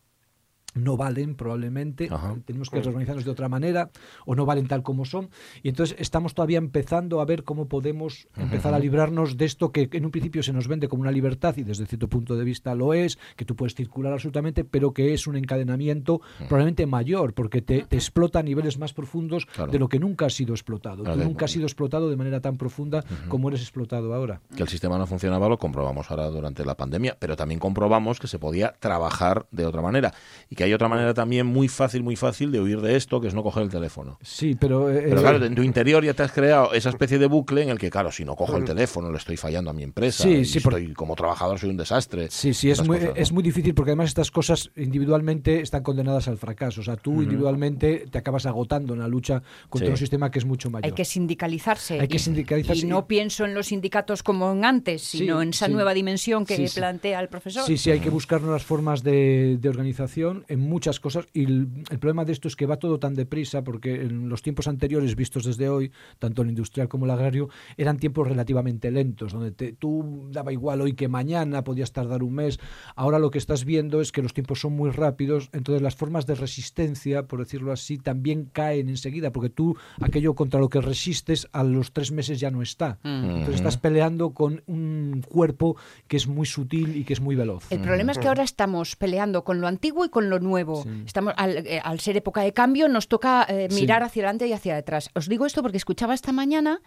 [0.77, 2.35] no valen probablemente, Ajá.
[2.45, 3.89] tenemos que reorganizarnos de otra manera
[4.25, 5.29] o no valen tal como son
[5.63, 9.89] y entonces estamos todavía empezando a ver cómo podemos empezar a librarnos de esto que
[9.91, 12.75] en un principio se nos vende como una libertad y desde cierto punto de vista
[12.75, 17.61] lo es, que tú puedes circular absolutamente, pero que es un encadenamiento probablemente mayor porque
[17.61, 19.71] te, te explota a niveles más profundos Claro.
[19.71, 21.03] de lo que nunca has sido explotado.
[21.03, 21.19] Claro.
[21.21, 24.41] Tú nunca has sido explotado de manera tan profunda como eres explotado ahora.
[24.55, 28.27] Que el sistema no funcionaba lo comprobamos ahora durante la pandemia, pero también comprobamos que
[28.27, 30.13] se podía trabajar de otra manera
[30.49, 33.27] y que hay otra manera también muy fácil, muy fácil de huir de esto, que
[33.27, 34.17] es no coger el teléfono.
[34.21, 34.89] Sí, pero...
[34.89, 37.63] eh, Pero eh, claro, en tu interior ya te has creado esa especie de bucle
[37.63, 40.23] en el que, claro, si no cojo el teléfono, le estoy fallando a mi empresa.
[40.23, 42.27] Sí, y sí, por- estoy, como trabajador soy un desastre.
[42.29, 43.21] Sí, sí, es muy, cosas, ¿no?
[43.21, 46.81] es muy difícil porque además estas cosas individualmente están condenadas al fracaso.
[46.81, 49.91] O sea, tú individualmente te acabas agotando en la lucha contra Sí.
[49.91, 50.85] un sistema que es mucho mayor.
[50.85, 51.99] Hay que sindicalizarse.
[51.99, 55.19] Hay que Y- sindicalizarse Y y- no pienso en los sindicatos como en antes, Sí,
[55.19, 55.73] sino en esa sí.
[55.73, 56.79] nueva dimensión que Sí, sí.
[56.79, 57.63] plantea el profesor.
[57.65, 61.67] Sí, sí, hay que buscar nuevas formas de, de organización en muchas cosas y el,
[61.89, 65.15] el problema de esto es que va todo tan deprisa porque en los tiempos anteriores
[65.15, 69.73] vistos desde hoy, tanto el industrial como el agrario, eran tiempos relativamente lentos, donde te-
[69.73, 72.59] tú daba igual hoy que mañana, podías tardar un mes.
[72.95, 76.25] Ahora lo que estás viendo es que los tiempos son muy rápidos, entonces las formas
[76.25, 81.47] de resistencia, por decirlo así, también caen enseguida, porque tú aquello contra lo que resistes
[81.51, 82.99] a los tres meses ya no está.
[83.03, 87.71] Entonces estás peleando con un cuerpo que es muy sutil y que es muy veloz.
[87.71, 90.85] El problema es que ahora estamos peleando con lo antiguo y con lo nuevo.
[91.05, 93.81] Estamos al, eh, al ser época de cambio nos toca eh, Sí.
[93.81, 95.09] mirar hacia adelante y hacia detrás.
[95.15, 96.81] Os digo esto porque escuchaba esta mañana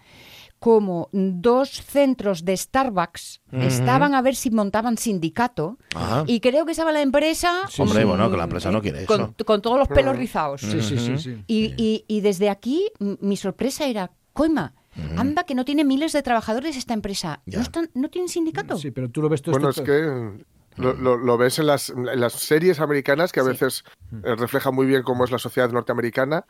[0.59, 6.25] como dos centros de Starbucks estaban a ver si montaban sindicato Ajá.
[6.27, 9.35] y creo que estaba la empresa Hombre, bueno, que la empresa no quiere con, eso.
[9.47, 10.61] con todos los pelos rizados.
[10.61, 11.43] Sí, sí, sí, sí.
[11.47, 14.75] Y, y- y desde aquí mi sorpresa era, coima,
[15.17, 17.41] anda que no tiene miles de trabajadores esta empresa.
[17.47, 17.59] Ya.
[17.59, 18.77] ¿No, están, ¿No tienen sindicato?
[18.77, 20.45] Sí, pero tú lo ves todo Bueno, es esto- que
[20.77, 23.85] lo, lo- lo ves en las, en las series americanas, que a veces
[24.25, 26.45] eh, reflejan muy bien cómo es la sociedad norteamericana.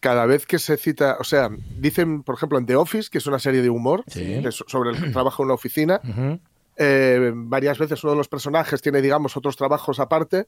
[0.00, 3.26] Cada vez que se cita, o sea, dicen, por ejemplo, en The Office, que es
[3.26, 4.40] una serie de humor Sí.
[4.42, 6.00] de so- sobre el trabajo en una oficina,
[6.76, 10.46] eh, varias veces uno de los personajes tiene, digamos, otros trabajos aparte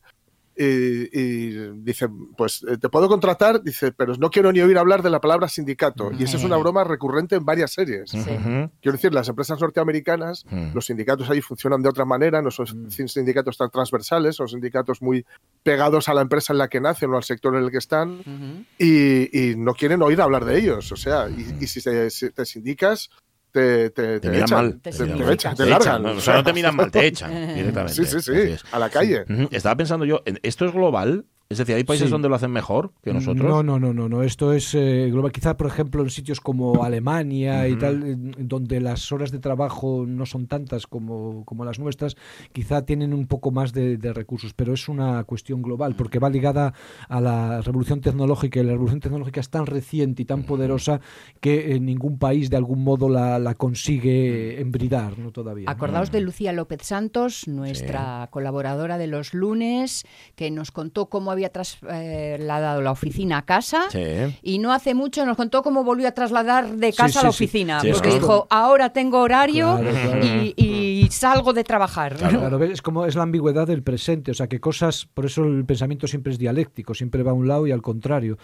[0.59, 5.03] y, y dice, pues eh, te puedo contratar, dice, pero no quiero ni oír hablar
[5.03, 6.11] de la palabra sindicato.
[6.19, 8.11] Y esa es una broma recurrente en varias series.
[8.11, 8.19] Sí.
[8.25, 10.75] Quiero decir, las empresas norteamericanas, Mm.
[10.75, 15.25] los sindicatos ahí funcionan de otra manera, no son sindicatos tan transversales, son sindicatos muy
[15.63, 18.67] pegados a la empresa en la que nacen o al sector en el que están
[18.79, 20.91] y, y no quieren oír hablar de ellos.
[20.93, 23.11] O sea, y, y si te, si te sindicas,
[23.53, 24.81] te, te, Te miran echan, mal.
[24.81, 25.37] Te, echan, mal.
[25.57, 25.81] te largan.
[25.81, 26.11] echan, ¿no?
[26.13, 27.95] O sea, no te miran mal, te echan directamente.
[27.95, 29.25] Sí, sí, sí, a la calle.
[29.51, 32.13] Estaba pensando yo, ¿en- ¿esto es global Es decir, ¿hay países Sí.
[32.13, 33.49] donde lo hacen mejor que nosotros?
[33.49, 34.23] No, no, no, no, no.
[34.23, 35.33] Esto es eh, global.
[35.33, 40.05] Quizá, por ejemplo, en sitios como Alemania y tal, en donde las horas de trabajo
[40.07, 42.19] no son tantas como, como las nuestras,
[42.53, 46.29] quizá tienen un poco más de, de recursos, pero es una cuestión global, porque va
[46.29, 46.75] ligada
[47.09, 51.01] a la revolución tecnológica y la revolución tecnológica es tan reciente y tan poderosa
[51.41, 55.33] que en ningún país de algún modo la, la consigue embridar, ¿no?
[55.33, 55.65] Todavía.
[55.65, 55.71] ¿no?
[55.71, 60.05] Acordaos de Lucía López Santos, nuestra colaboradora de los lunes,
[60.37, 63.85] que nos contó cómo había trasladado la oficina a casa.
[63.91, 64.37] Sí.
[64.43, 67.29] Y no hace mucho nos contó cómo volvió a trasladar de Sí, casa a la
[67.31, 67.81] oficina.
[67.93, 70.25] Porque dijo, ahora tengo horario Claro, claro.
[70.25, 70.78] Y, y
[71.19, 72.17] salgo de trabajar.
[72.17, 72.71] Claro, ¿ves?
[72.71, 76.07] es como es la ambigüedad del presente, o sea, que cosas, por eso el pensamiento
[76.07, 78.39] siempre es dialéctico, siempre va a un lado y al contrario.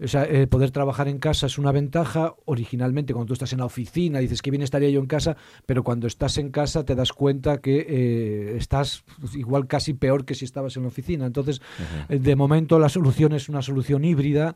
[0.00, 3.58] O sea, eh, poder trabajar en casa es una ventaja, originalmente cuando tú estás en
[3.58, 5.36] la oficina dices que bien estaría yo en casa,
[5.66, 10.34] pero cuando estás en casa te das cuenta que eh, estás igual casi peor que
[10.34, 11.26] si estabas en la oficina.
[11.26, 11.60] Entonces,
[12.08, 14.54] eh, de momento la solución es una solución híbrida,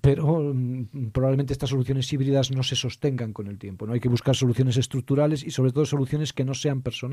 [0.00, 3.86] pero mm, probablemente estas soluciones híbridas no se sostengan con el tiempo.
[3.86, 3.92] ¿no?
[3.92, 7.07] Hay que buscar soluciones estructurales y sobre todo soluciones que no sean personales.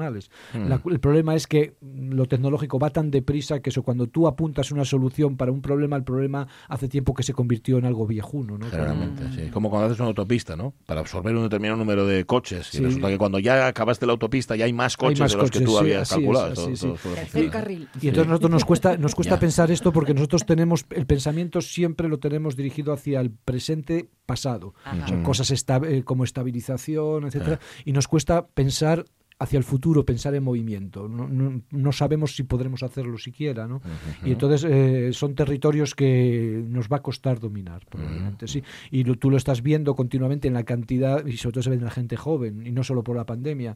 [0.53, 4.27] La- el problema es que mm, lo tecnológico va tan deprisa que eso cuando tú
[4.27, 8.05] apuntas una solución para un problema, el problema hace tiempo que se convirtió en algo
[8.07, 8.57] viejuno.
[8.57, 8.69] ¿no?
[8.69, 9.49] Generalmente, sí.
[9.51, 10.73] Como cuando haces una autopista, ¿no?
[10.85, 12.73] Para absorber un determinado número de coches.
[12.75, 15.51] Y resulta que cuando ya acabaste la autopista ya hay más coches más de los
[15.51, 16.51] que tú sí, habías es, calculado.
[16.51, 16.95] así Todo-
[17.31, 17.87] todo carril.
[18.01, 22.07] Y entonces nosotros nos cuesta, nos cuesta pensar esto porque nosotros tenemos el pensamiento siempre
[22.09, 24.73] lo tenemos dirigido hacia el presente pasado.
[24.83, 25.03] Ajá.
[25.03, 29.05] O sea, cosas esta- eh, como estabilización, etcétera, y nos cuesta pensar
[29.37, 31.09] hacia el futuro, pensar en movimiento.
[31.09, 33.81] No, no- no sabemos si podremos hacerlo siquiera, ¿no?
[34.23, 38.63] Y entonces eh, son territorios que nos va a costar dominar, probablemente, sí.
[38.91, 41.75] Y lo- tú lo estás viendo continuamente en la cantidad, y sobre todo se ve
[41.75, 43.75] en la gente joven, y no solo por la pandemia,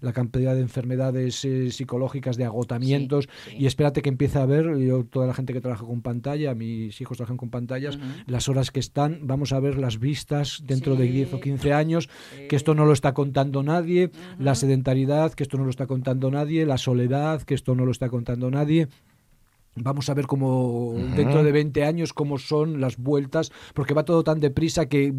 [0.00, 3.56] la cantidad de enfermedades eh, psicológicas, de agotamientos, Sí, sí.
[3.58, 7.00] y espérate que empiece a ver, yo, toda la gente que trabaja con pantalla, mis
[7.00, 11.06] hijos trabajan con pantallas, las horas que están, vamos a ver las vistas dentro de
[11.06, 11.12] Sí.
[11.12, 12.08] 10 o 15 años,
[12.48, 15.00] que esto no lo está contando nadie, la sedentariedad,
[15.34, 18.50] que esto no lo está contando nadie, la soledad, que esto no lo está contando
[18.50, 18.88] nadie.
[19.76, 24.24] Vamos a ver cómo dentro de 20 años cómo son las vueltas, porque va todo
[24.24, 25.14] tan deprisa que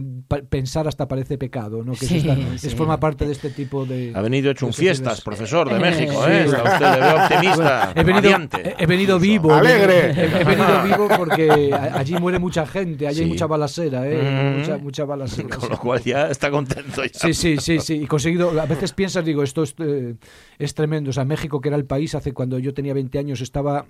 [0.50, 1.94] pensar hasta parece pecado, ¿no?
[1.94, 2.68] Que Sí, eso está- sí.
[2.68, 4.12] es forma parte de este tipo de...
[4.14, 6.32] Ha venido hecho un fiestas, profesor de Eh, México, sí.
[6.32, 6.44] ¿eh?
[6.44, 8.70] Está usted, le veo optimista, He venido, radiante.
[8.70, 9.54] he- he venido vivo.
[9.54, 10.12] ¡Alegre!
[10.12, 14.22] He, he venido vivo porque allí muere mucha gente, allí hay mucha balacera, ¿eh?
[14.22, 14.60] Mm.
[14.60, 15.56] Mucha, mucha balacera.
[15.56, 17.04] Con lo cual ya está contento.
[17.06, 17.10] Ya.
[17.14, 17.94] Sí, sí, sí, sí.
[18.04, 18.60] Y conseguido.
[18.60, 20.16] A veces piensas, digo, esto es, eh,
[20.60, 21.10] es tremendo.
[21.12, 23.86] O sea, México, que era el país hace cuando yo tenía 20 años, estaba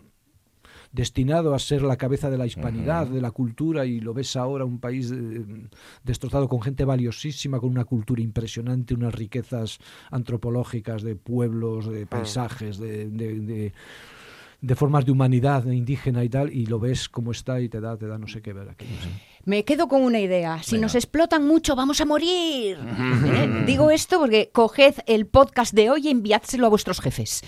[0.91, 4.65] destinado a ser la cabeza de la hispanidad, de la cultura, y lo ves ahora
[4.65, 5.43] un país eh,
[6.04, 9.80] destrozado con gente valiosísima, con una cultura impresionante, unas riquezas
[10.12, 13.73] antropológicas de pueblos, de paisajes, de, de- de-
[14.62, 17.97] de formas de humanidad indígena y tal, y lo ves como está y te da,
[17.97, 18.86] te da no sé qué ver aquí.
[18.86, 19.10] no sé.
[19.45, 20.62] Me quedo con una idea.
[20.63, 20.86] Si Venga.
[20.86, 22.77] nos explotan mucho, vamos a morir.
[23.25, 23.63] ¿Eh?
[23.65, 27.41] Digo esto porque coged el podcast de hoy y enviádselo a vuestros jefes.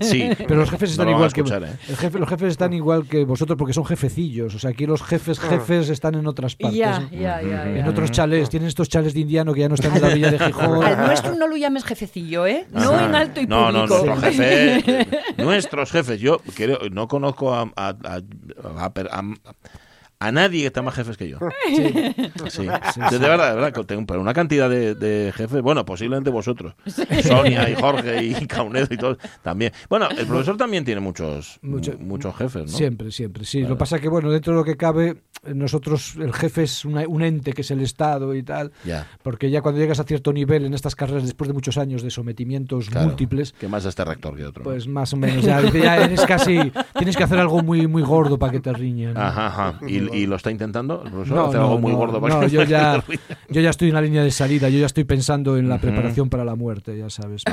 [0.00, 0.30] Sí.
[0.38, 1.76] Pero los jefes No están lo igual que ¿eh?
[1.88, 4.54] el jefe- los jefes están igual que vosotros porque son jefecillos.
[4.54, 6.78] O sea, aquí los jefes jefes están en otras partes.
[6.78, 7.10] ya, ¿no?
[7.10, 10.02] ya, ya, En otros chalés, tienen estos chales de indiano que ya no están en
[10.02, 10.84] la villa de Gijón.
[10.84, 12.66] Al nuestro no lo llames jefecillo, ¿eh?
[12.70, 13.06] No Ajá.
[13.06, 14.04] en alto y no, no, público.
[14.06, 15.06] nuestro jefe,
[15.38, 16.20] nuestros jefes.
[16.20, 18.20] Yo creo, no conozco a, a, a-
[18.74, 19.32] a-
[20.26, 21.38] a- nadie que tenga más jefes que yo.
[22.48, 22.66] Sí.
[22.92, 23.00] Sí.
[23.10, 26.74] De verdad, de verdad, que tengo pero una cantidad de, de jefes, bueno, posiblemente vosotros.
[27.22, 29.72] Sonia y Jorge y Caunedo y todos también.
[29.88, 32.76] Bueno, el profesor también tiene muchos, Mucho- muchos jefes, ¿no?
[32.78, 33.62] Siempre, siempre, sí.
[33.62, 35.22] Lo que pasa es que, bueno, dentro de lo que cabe,
[35.54, 39.06] nosotros, el jefe es una- un ente que es el Estado y tal, Ya.
[39.22, 42.10] porque ya cuando llegas a cierto nivel en estas carreras, después de muchos años de
[42.10, 43.08] sometimientos Claro.
[43.08, 44.62] múltiples, Que más este rector que otro.
[44.64, 48.38] pues más o menos, ya, ya eres casi, tienes que hacer algo muy, muy gordo
[48.38, 49.16] para que te riñan.
[49.16, 49.80] Ajá, ajá.
[49.86, 51.36] ¿Y, y lo está intentando el profesor?
[51.36, 53.02] No, ¿Hace no, algo muy no, gordo para no, que yo ya,
[53.48, 56.28] yo ya estoy en la línea de salida, yo ya estoy pensando en la preparación
[56.28, 57.42] para la muerte, ya sabes.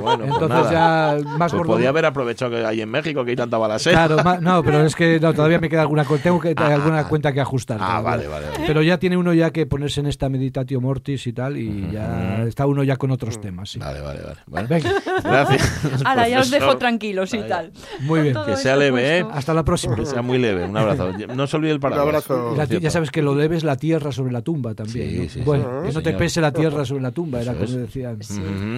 [0.00, 1.72] Bueno, pues Entonces ya más Pues gordo.
[1.74, 4.06] podía haber aprovechado que hay en México que hay tanta balacera.
[4.06, 7.00] Claro, ma- no, pero es que no, todavía me queda alguna tengo que Ah, alguna
[7.00, 7.08] ah.
[7.08, 7.78] cuenta que ajustar.
[7.80, 8.64] Ah, vale, vale, vale.
[8.66, 12.42] Pero ya tiene uno ya que ponerse en esta meditatio mortis y tal y ya
[12.46, 13.78] está uno ya con otros temas, sí.
[13.78, 14.36] Vale, vale, vale.
[14.46, 14.90] Bueno, Venga,
[15.22, 16.02] gracias.
[16.04, 17.72] Ahora ya os dejo tranquilos y tal.
[18.00, 18.36] muy bien.
[18.46, 19.26] Que sea leve, ¿eh?
[19.32, 19.94] Hasta la próxima.
[19.96, 20.64] Que sea muy leve.
[20.64, 21.12] Un abrazo.
[21.40, 22.06] No se olvide el Un paraguas.
[22.30, 22.54] abrazo.
[22.56, 25.10] La ya sabes que lo leve es la tierra sobre la tumba también.
[25.10, 25.28] Sí, ¿no?
[25.30, 27.64] sí, bueno, Sí, que no te pese la tierra sobre la tumba, era Eso como
[27.70, 27.76] es.
[27.76, 28.18] decían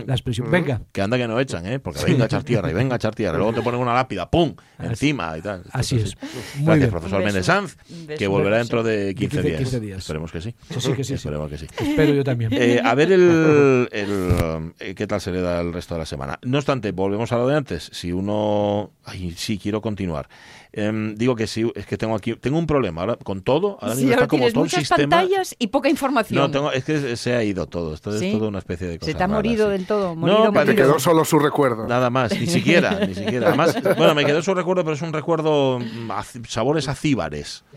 [0.07, 0.51] la expresión.
[0.51, 1.79] Venga, Que anda que no echan, ¿eh?
[1.81, 3.37] Porque venga a echar tierra y venga a echar tierra.
[3.37, 4.55] Luego te ponen una lápida, ¡pum!
[4.79, 5.63] Encima y tal.
[5.73, 6.17] así es.
[6.57, 6.91] Muy Gracias, bien.
[6.91, 7.25] profesor.
[7.25, 7.77] Méndez Sanz.
[8.19, 9.59] Que volverá dentro de 15, 15 días.
[9.61, 9.99] 15 días.
[9.99, 10.55] Esperemos que sí.
[10.69, 11.15] Que sí, que sí, sí.
[11.15, 11.67] Esperemos que sí.
[11.79, 12.51] Espero yo también.
[12.53, 16.07] Eh, a ver el, el, eh, qué tal se le da el resto de la
[16.07, 16.39] semana.
[16.43, 17.91] No obstante, volvemos a lo de antes.
[17.93, 20.29] Si uno, ay, sí quiero continuar.
[20.75, 23.77] Em, digo que sí, es que tengo aquí, tengo un problema ahora con todo.
[23.81, 24.97] Ahora Sí, mismo está como todo el muchas sistema.
[25.19, 26.41] pantallas y poca información.
[26.41, 27.93] No, tengo, es que se ha ido todo.
[27.93, 28.29] Esto Sí.
[28.29, 29.11] es todo una especie de cosa.
[29.11, 29.73] Se te ha rara, morido sí.
[29.73, 30.09] del todo.
[30.11, 30.75] No, Morido, Te morido.
[30.75, 31.87] quedó solo su recuerdo.
[31.87, 33.49] Nada más, ni siquiera, ni siquiera.
[33.49, 37.65] Además, bueno, me quedó su recuerdo, pero es un recuerdo mm, a sabores acíbares.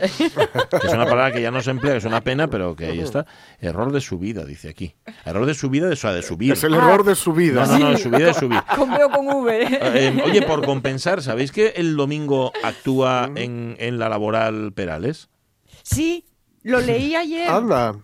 [0.81, 2.85] Que es una palabra que ya no se emplea, que es una pena, pero que
[2.87, 3.25] ahí está.
[3.61, 4.93] Error de subida, dice aquí.
[5.25, 6.53] Error de subida, de, o sea, de subir.
[6.53, 6.77] Es el Ah.
[6.77, 7.65] error de su vida.
[7.65, 8.61] No, no, no, de subida, de subir.
[8.75, 9.67] Con con V.
[9.69, 12.51] Eh, oye, por compensar, ¿sabéis que el domingo
[12.85, 15.29] actúa en, en la laboral Perales?
[15.81, 16.25] Sí,
[16.61, 17.49] lo leí ayer.
[17.49, 17.95] Anda.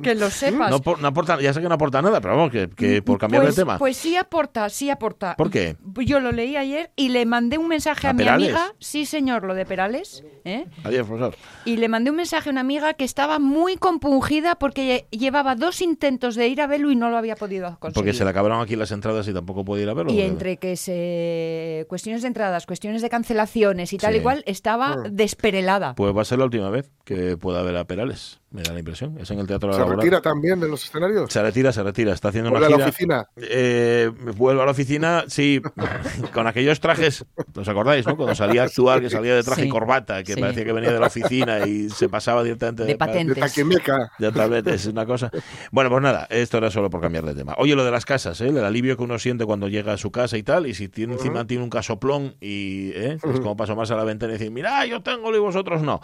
[0.00, 0.70] Que lo sepas.
[0.70, 3.18] No, por- no aporta, ya sé que no aporta nada, pero vamos, que, que por
[3.18, 3.78] cambiar pues, de tema.
[3.78, 5.34] Pues sí aporta, sí aporta.
[5.36, 5.76] ¿Por qué?
[6.06, 8.48] Yo lo leí ayer y le mandé un mensaje ¿A a, mi Perales?
[8.54, 8.74] amiga.
[8.78, 10.24] Sí, señor, lo de Perales.
[10.44, 10.66] ¿eh?
[10.84, 11.34] Adiós, profesor.
[11.64, 15.82] Y le mandé un mensaje a una amiga que estaba muy compungida porque llevaba dos
[15.82, 17.94] intentos de ir a verlo y no lo había podido conseguir.
[17.94, 20.12] Porque se le acabaron aquí las entradas y tampoco puede ir a verlo.
[20.12, 24.18] Y entre que se cuestiones de entradas, cuestiones de cancelaciones y tal Sí.
[24.20, 25.02] igual, estaba Mm.
[25.12, 25.94] desperelada.
[25.94, 28.78] Pues va a ser la última vez que pueda ver a Perales, me da la
[28.78, 29.18] impresión.
[29.18, 30.00] Es en el Teatro de ¿Se la Laboral.
[30.00, 31.32] retira también de los escenarios?
[31.32, 32.12] Se retira, se retira.
[32.12, 33.26] Está haciendo una ¿Vuelve a la oficina?
[33.36, 35.60] Eh, vuelvo a la oficina, sí,
[36.34, 37.24] con aquellos trajes,
[37.56, 38.16] ¿os acordáis, no?
[38.16, 39.68] Cuando salía a actuar, que salía de traje Sí.
[39.68, 40.40] y corbata, que Sí.
[40.40, 43.38] parecía que venía de la oficina y se pasaba directamente De pa- De patentes.
[43.38, 44.10] taquimeca.
[44.18, 45.30] de tabletes, es una cosa.
[45.70, 47.54] Bueno, pues nada, esto era solo por cambiar de tema.
[47.58, 48.48] Oye, lo de las casas, ¿eh?
[48.48, 51.14] el alivio que uno siente cuando llega a su casa y tal, y si tiene
[51.14, 53.14] encima tiene un casoplón y ¿eh?
[53.22, 56.00] es como para asomarse a la ventana y decir, mira, yo tengo y vosotros no.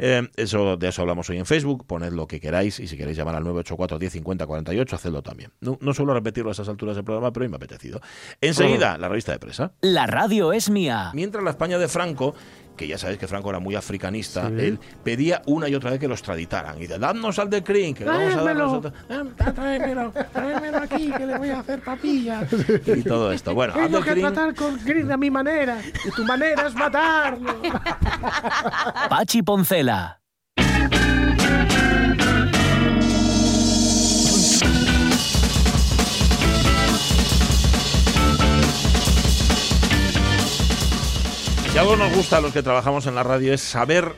[0.00, 3.16] Eh, eso De eso hablamos hoy en Facebook, poned lo que queráis y si queréis
[3.16, 5.50] llamar al 984 10 50 48, hacedlo también.
[5.60, 8.00] No, no suelo repetirlo a esas alturas del programa, pero hoy me ha apetecido.
[8.40, 9.72] Enseguida, la revista de presa.
[9.80, 11.10] La radio es mía.
[11.14, 12.34] Mientras la España de Franco,
[12.76, 16.08] que ya sabéis que Franco era muy africanista, él pedía una y otra vez que
[16.08, 16.78] los traditaran.
[16.78, 18.92] Y dice, dadnos al de Crin, que vamos a dar nosotros.
[19.10, 22.46] "Ah, Tráemelo, tráemelo aquí, que le voy a hacer papilla.
[22.86, 23.54] Y todo esto.
[23.54, 25.80] Bueno, Tengo que tratar con Green a mi manera.
[26.06, 27.54] Y tu manera es matarlo.
[29.08, 30.21] Pachi Poncela.
[41.72, 44.12] Si algo nos gusta a los que trabajamos en la radio es saber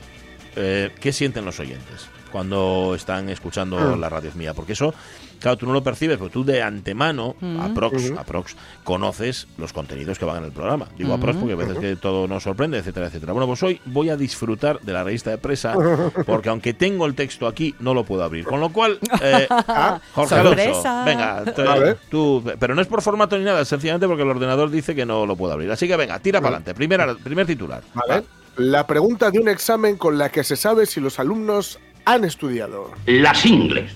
[0.57, 4.93] eh, qué sienten los oyentes cuando están escuchando la radio mía, porque eso,
[5.39, 10.25] claro, tú no lo percibes, pero tú de antemano, aprox, aprox, conoces los contenidos que
[10.25, 10.89] van en el programa.
[10.97, 13.31] Digo aprox porque a veces que todo nos sorprende, etcétera, etcétera.
[13.31, 15.75] Bueno, pues hoy voy a disfrutar de la revista de presa,
[16.25, 18.43] porque aunque tengo el texto aquí, no lo puedo abrir.
[18.43, 19.47] Con lo cual, eh,
[20.13, 24.29] Jorge Alonso, venga, te- tú, pero no es por formato ni nada, sencillamente porque el
[24.29, 25.71] ordenador dice que no lo puedo abrir.
[25.71, 26.73] Así que venga, tira para adelante.
[26.73, 27.81] Primera, primer titular.
[27.93, 28.25] ¿Vale?
[28.57, 32.91] La pregunta de un examen con la que se sabe si los alumnos han estudiado.
[33.05, 33.91] Las ingles.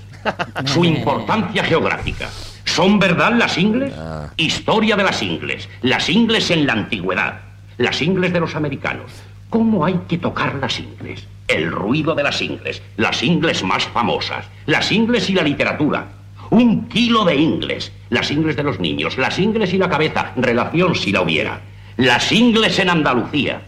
[0.65, 2.29] Su importancia geográfica.
[2.65, 3.93] ¿Son verdad las ingles?
[3.97, 4.29] Ah.
[4.37, 5.69] Historia de las ingles.
[5.81, 7.39] Las ingles en la antigüedad.
[7.77, 9.11] Las ingles de los americanos.
[9.49, 11.25] ¿Cómo hay que tocar las ingles?
[11.47, 12.81] El ruido de las ingles.
[12.97, 14.45] Las ingles más famosas.
[14.65, 16.07] Las ingles y la literatura.
[16.51, 17.91] Un kilo de ingles.
[18.09, 19.17] Las ingles de los niños.
[19.17, 20.33] Las ingles y la cabeza.
[20.35, 21.61] Relación si la hubiera.
[21.97, 23.61] Las ingles en Andalucía.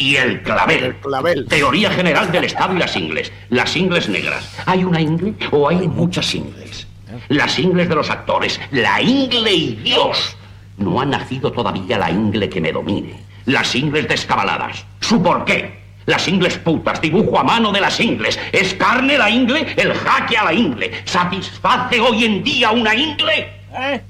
[0.00, 0.82] Y el clavel.
[0.82, 1.46] El clavel.
[1.46, 3.30] Teoría general del Estado y las ingles.
[3.50, 4.50] Las ingles negras.
[4.64, 6.86] ¿Hay una ingle o hay muchas ingles?
[7.28, 8.58] Las ingles de los actores.
[8.70, 10.36] La ingle y Dios.
[10.78, 13.14] No ha nacido todavía la ingle que me domine.
[13.44, 14.86] Las ingles descabaladas.
[15.00, 15.78] ¿Su por qué?
[16.06, 18.40] Las ingles putas, dibujo a mano de las ingles.
[18.52, 19.66] ¿Es carne la ingle?
[19.76, 20.92] El jaque a la ingle.
[21.04, 23.52] ¿Satisface hoy en día una ingle?
[23.78, 24.00] ¿Eh?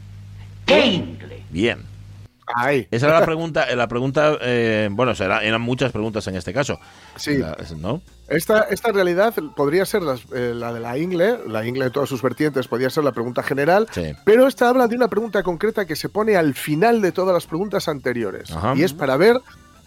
[0.66, 1.42] ¿Qué ingle?
[1.50, 1.89] Bien.
[2.90, 6.78] Esa era la pregunta, eh, la pregunta, eh, bueno, eran muchas preguntas en este caso.
[7.16, 7.38] Sí.
[7.38, 8.00] La- ¿No?
[8.28, 12.08] Esta, esta realidad podría ser las- eh, la de la ingle, la ingle de todas
[12.08, 14.12] sus vertientes, podría ser la pregunta general, Sí.
[14.24, 17.46] pero esta habla de una pregunta concreta que se pone al final de todas las
[17.46, 18.50] preguntas anteriores.
[18.52, 18.74] Ajá.
[18.76, 19.36] Y es para ver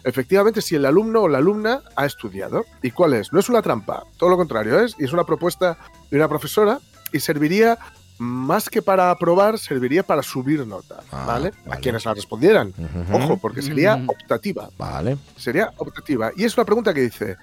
[0.04, 2.64] efectivamente si el alumno o la alumna ha estudiado.
[2.82, 3.32] ¿Y cuál es?
[3.32, 5.78] No es una trampa, todo lo contrario es, y es una propuesta
[6.10, 6.78] de una profesora
[7.12, 7.78] y serviría
[8.24, 11.52] más que para aprobar, serviría para subir nota, Ah, ¿vale?
[11.64, 11.76] vale.
[11.76, 12.72] A quienes la respondieran.
[13.12, 15.16] Ojo, porque sería optativa Vale.
[15.36, 16.30] sería optativa.
[16.36, 17.36] Y es una pregunta que dice,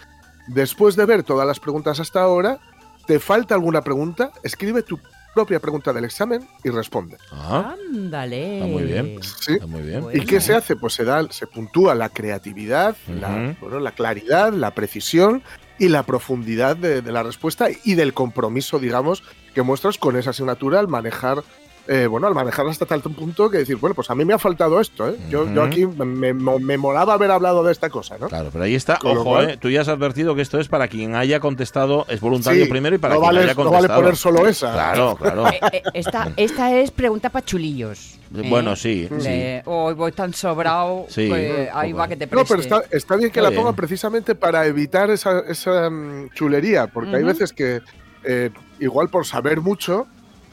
[0.47, 2.59] después de ver todas las preguntas hasta ahora,
[3.07, 4.31] ¿te falta alguna pregunta?
[4.43, 4.99] Escribe tu
[5.33, 7.17] propia pregunta del examen y responde.
[7.31, 7.75] Ajá.
[7.89, 8.55] Ándale.
[8.55, 9.19] Está muy bien.
[9.21, 9.53] ¿Sí?
[9.53, 10.01] Está muy bien.
[10.01, 10.21] Bueno.
[10.21, 10.75] ¿Y qué se hace?
[10.75, 15.41] Pues se da, se puntúa la creatividad, la, bueno, la claridad, la precisión
[15.79, 20.29] y la profundidad de, de la respuesta y del compromiso, digamos, que muestras con esa
[20.31, 21.43] asignatura al manejar
[21.87, 24.37] eh, bueno, al manejarla hasta tal punto que decir, bueno, pues a mí me ha
[24.37, 25.15] faltado esto, ¿eh?
[25.31, 28.27] Yo, aquí me, me, me molaba haber hablado de esta cosa, ¿no?
[28.29, 29.57] Claro, pero ahí está, Con ojo, cual- ¿eh?
[29.57, 32.95] tú ya has advertido que esto es para quien haya contestado, es voluntario Sí, primero
[32.95, 33.87] y para no quien vale, haya no contestado.
[33.93, 34.71] vale poner solo esa.
[34.71, 35.47] Claro, claro.
[35.47, 38.19] Eh, eh, esta, esta es pregunta para chulillos.
[38.37, 38.47] ¿eh?
[38.47, 39.27] Bueno, sí, sí.
[39.27, 42.47] Le- Hoy voy tan sobrado, Sí, pues, ahí va que te No, preste.
[42.47, 43.75] pero está, está bien que la pongan bien.
[43.75, 47.81] precisamente para evitar esa, esa mm, chulería, porque hay veces que
[48.23, 50.07] eh, igual por saber mucho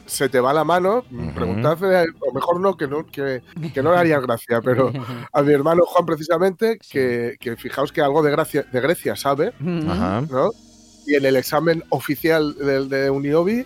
[0.05, 1.33] se te va la mano, Ujú.
[1.35, 4.91] preguntadle, o mejor no, que no, que, que no le haría gracia, pero
[5.31, 9.53] a mi hermano Juan precisamente, que, que fijaos que algo de, gracia, de Grecia sabe.
[9.59, 10.49] ¿no?
[11.05, 13.65] Y en el examen oficial del de Uniobi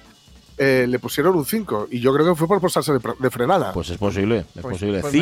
[0.57, 3.71] eh, le pusieron un 5, y yo creo que fue por pasarse de, frenada.
[3.73, 5.01] Pues es posible, es Pues- posible.
[5.01, 5.13] pues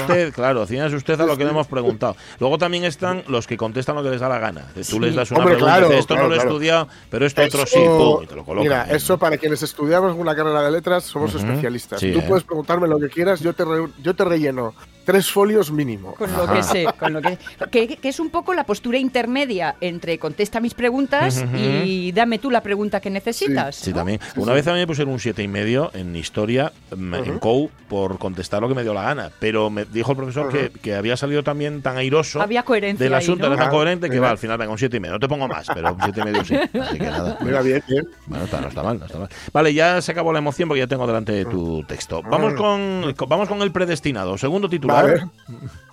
[0.00, 2.16] usted, claro, cíñase usted a lo que le hemos preguntado.
[2.38, 4.66] Luego también están los que contestan lo que les da la gana.
[4.74, 4.98] Tú Sí.
[5.00, 6.50] les das una Hombre, pregunta, claro, dices, esto claro, no lo he claro.
[6.50, 8.62] estudiado, pero esto otro sí, pum, y te lo colocan.
[8.62, 12.00] Mira, eso para quienes estudiamos una carrera de letras somos especialistas.
[12.00, 12.24] Sí, Tú ¿eh?
[12.26, 14.74] puedes preguntarme lo que quieras, yo te, re- yo te relleno
[15.10, 16.14] tres folios mínimo.
[16.14, 17.38] Con lo que sé, con lo que,
[17.70, 22.50] que, que es un poco la postura intermedia entre contesta mis preguntas y dame tú
[22.50, 23.76] la pregunta que necesitas.
[23.76, 23.96] Sí, ¿no?
[23.96, 24.20] también.
[24.36, 27.70] Una vez a mí me pusieron un siete y medio en historia, mm, en COU,
[27.88, 29.30] por contestar lo que me dio la gana.
[29.40, 33.14] Pero me dijo el profesor que, que había salido también tan airoso Había coherencia del
[33.14, 33.54] ahí, asunto, ¿no?
[33.54, 35.14] era tan Ah, coherente que va, al final venga un siete y medio.
[35.14, 36.54] No te pongo más, pero un siete y medio sí.
[36.56, 37.38] Así que nada.
[37.40, 38.08] Mira, bien, bien.
[38.26, 39.28] Bueno, está- no está mal, no está mal.
[39.52, 42.22] Vale, ya se acabó la emoción porque ya tengo delante tu texto.
[42.22, 44.36] Vamos con, con- vamos con el predestinado.
[44.38, 44.99] Segundo titular.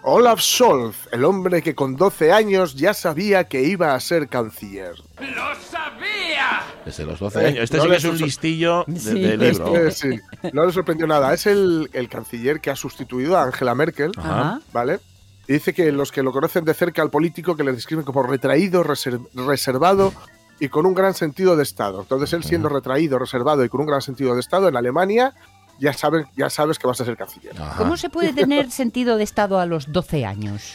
[0.04, 4.94] Olaf Scholz, el hombre que con 12 años ya sabía que iba a ser canciller.
[6.86, 7.64] Desde los 12 Eh, años.
[7.64, 9.20] Este no sí que es un listillo de, Sí.
[9.22, 9.76] de libro.
[9.76, 10.20] Este, sí,
[10.54, 11.34] no le sorprendió nada.
[11.34, 14.62] Es el, el canciller que ha sustituido a Angela Merkel, Ajá.
[14.72, 15.00] ¿vale?
[15.48, 18.24] Y dice que los que lo conocen de cerca al político que le describen como
[18.24, 20.14] retraído, reser- reservado
[20.60, 22.02] y con un gran sentido de Estado.
[22.02, 25.34] Entonces él siendo retraído, reservado y con un gran sentido de Estado en Alemania,
[25.80, 27.54] ya, saben, ya sabes que vas a ser canciller.
[27.60, 27.78] Ajá.
[27.78, 30.74] ¿Cómo se puede tener sentido de Estado a los 12 años?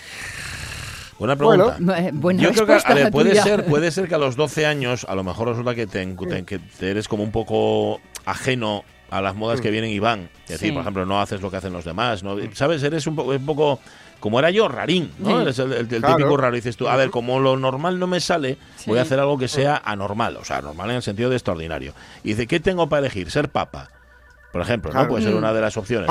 [1.19, 1.77] Buena pregunta.
[1.99, 4.67] Eh, Buena Yo creo que a ver, puede ser, puede ser que a los 12
[4.67, 8.83] años a lo mejor resulta que, te, te- que te eres como un poco ajeno
[9.11, 10.31] a las modas que vienen y van.
[10.45, 10.73] Es decir, Sí.
[10.73, 12.23] por ejemplo, no haces lo que hacen los demás.
[12.25, 12.37] ¿no?
[12.55, 12.83] ¿Sabes?
[12.83, 13.79] Eres un, poco un poco
[14.19, 15.13] como era yo, rarín.
[15.19, 15.37] ¿no?
[15.37, 15.43] Sí.
[15.43, 16.17] Eres el, el- el Claro.
[16.17, 16.55] típico raro.
[16.57, 19.49] Dices tú, a ver, como lo normal no me sale, voy a hacer algo que
[19.49, 20.39] sea anormal.
[20.39, 21.93] O sea, normal en el sentido de extraordinario.
[22.25, 23.31] Y dice, ¿qué tengo para elegir?
[23.31, 23.91] Ser papa.
[24.53, 24.95] Por ejemplo, ¿no?
[24.95, 25.09] Claro.
[25.09, 25.39] Puede ser Mm.
[25.39, 26.11] una de las opciones.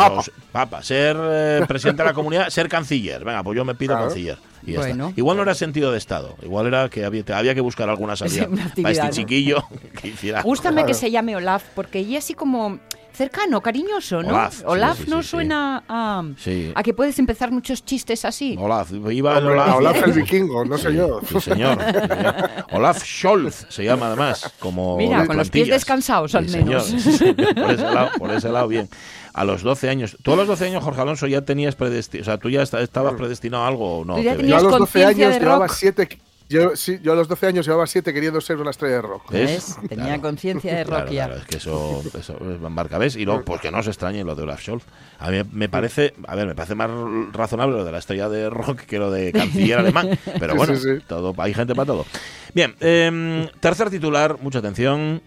[0.52, 0.82] Papa.
[0.82, 3.24] ser eh, presidente de la comunidad, ser canciller.
[3.24, 4.08] Venga, pues yo me pido Claro.
[4.08, 4.38] canciller.
[4.64, 5.08] Y ya Bueno.
[5.10, 5.20] está.
[5.20, 6.36] Igual no era sentido de Estado.
[6.42, 7.24] Igual era que había,
[7.54, 9.64] que buscar alguna salida una para este chiquillo
[10.02, 10.42] que hiciera.
[10.42, 12.80] Gústame que se llame Olaf, porque ella así como
[13.14, 14.30] cercano, cariñoso, ¿no?
[14.66, 15.30] Olaf, sí, sí, no sí, sí.
[15.30, 16.72] suena a, Sí.
[16.74, 18.56] a que puedes empezar muchos chistes así.
[18.60, 19.68] Olaf, iba Olaf.
[19.70, 21.20] a Olaf el vikingo, no sé yo.
[21.28, 21.78] Sí, señor.
[21.82, 22.36] sí, señor.
[22.72, 26.86] Olaf Scholz se llama además, como Mira, con los pies descansados, al Sí, señor, menos.
[26.86, 27.36] sí, señor.
[27.56, 28.90] Por ese lado, por ese lado, bien.
[29.34, 30.18] A los 12 años.
[30.24, 32.22] ¿Tú a los 12 años, Jorge Alonso, ya tenías predestinado?
[32.24, 34.20] O sea, ¿tú ya esta- estabas predestinado a algo o no?
[34.20, 35.76] Yo a los 12 conciencia años llevaba rock.
[35.78, 36.20] 7.
[36.52, 39.32] Yo, sí, yo a los 12 años llevaba 7 queriendo ser una estrella de rock.
[39.32, 39.78] ¿Ves?
[39.82, 39.90] ¿Ves?
[39.90, 40.22] Tenía Claro.
[40.22, 41.26] conciencia de Claro, rock ya.
[41.28, 43.16] claro, es que eso, eso es marca, ¿ves?
[43.16, 44.84] Y luego, pues que no se extrañe lo de Olaf Scholz.
[45.20, 46.90] A mí me parece, a ver, me parece más
[47.32, 50.10] razonable lo de la estrella de rock que lo de canciller alemán.
[50.40, 51.04] Pero bueno, sí, sí.
[51.08, 52.06] todo hay gente para todo.
[52.54, 55.22] Bien, em, tercer titular, mucha atención.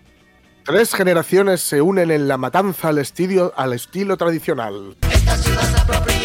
[0.64, 4.96] Tres generaciones se unen en la matanza al estilo, al estilo tradicional.
[5.02, 6.23] Ey,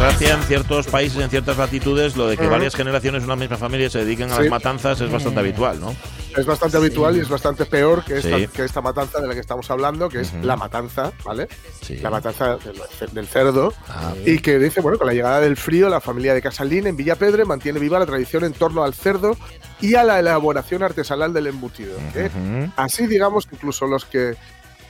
[0.00, 3.56] desgracia, en ciertos países, en ciertas latitudes, lo de que varias generaciones de una misma
[3.58, 4.42] familia se dediquen a Sí.
[4.42, 5.94] las matanzas es bastante habitual, ¿no?
[6.36, 8.46] Es bastante habitual y es bastante peor que esta, Sí.
[8.48, 11.48] que esta matanza de la que estamos hablando, que es la matanza, ¿vale?
[11.82, 11.96] Sí.
[11.98, 12.80] La matanza del,
[13.12, 13.74] del cerdo.
[13.88, 14.14] Ah.
[14.24, 17.44] Y que dice, bueno, con la llegada del frío, la familia de Casalín en Villapedre
[17.44, 19.36] mantiene viva la tradición en torno al cerdo
[19.82, 21.92] y a la elaboración artesanal del embutido.
[22.14, 22.30] ¿eh?
[22.34, 22.72] Ujú.
[22.76, 24.34] Así, digamos, que incluso los que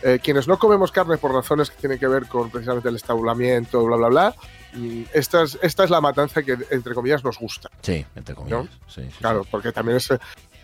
[0.03, 3.85] eh, quienes no comemos carne por razones que tienen que ver con precisamente el estabulamiento,
[3.85, 4.35] bla, bla, bla,
[4.75, 7.71] mm, esta es, esta es la matanza que, entre comillas, nos gusta.
[7.83, 8.65] Sí, entre comillas.
[8.65, 8.71] ¿No?
[8.89, 9.19] Sí, sí, sí.
[9.19, 10.09] Claro, porque también es,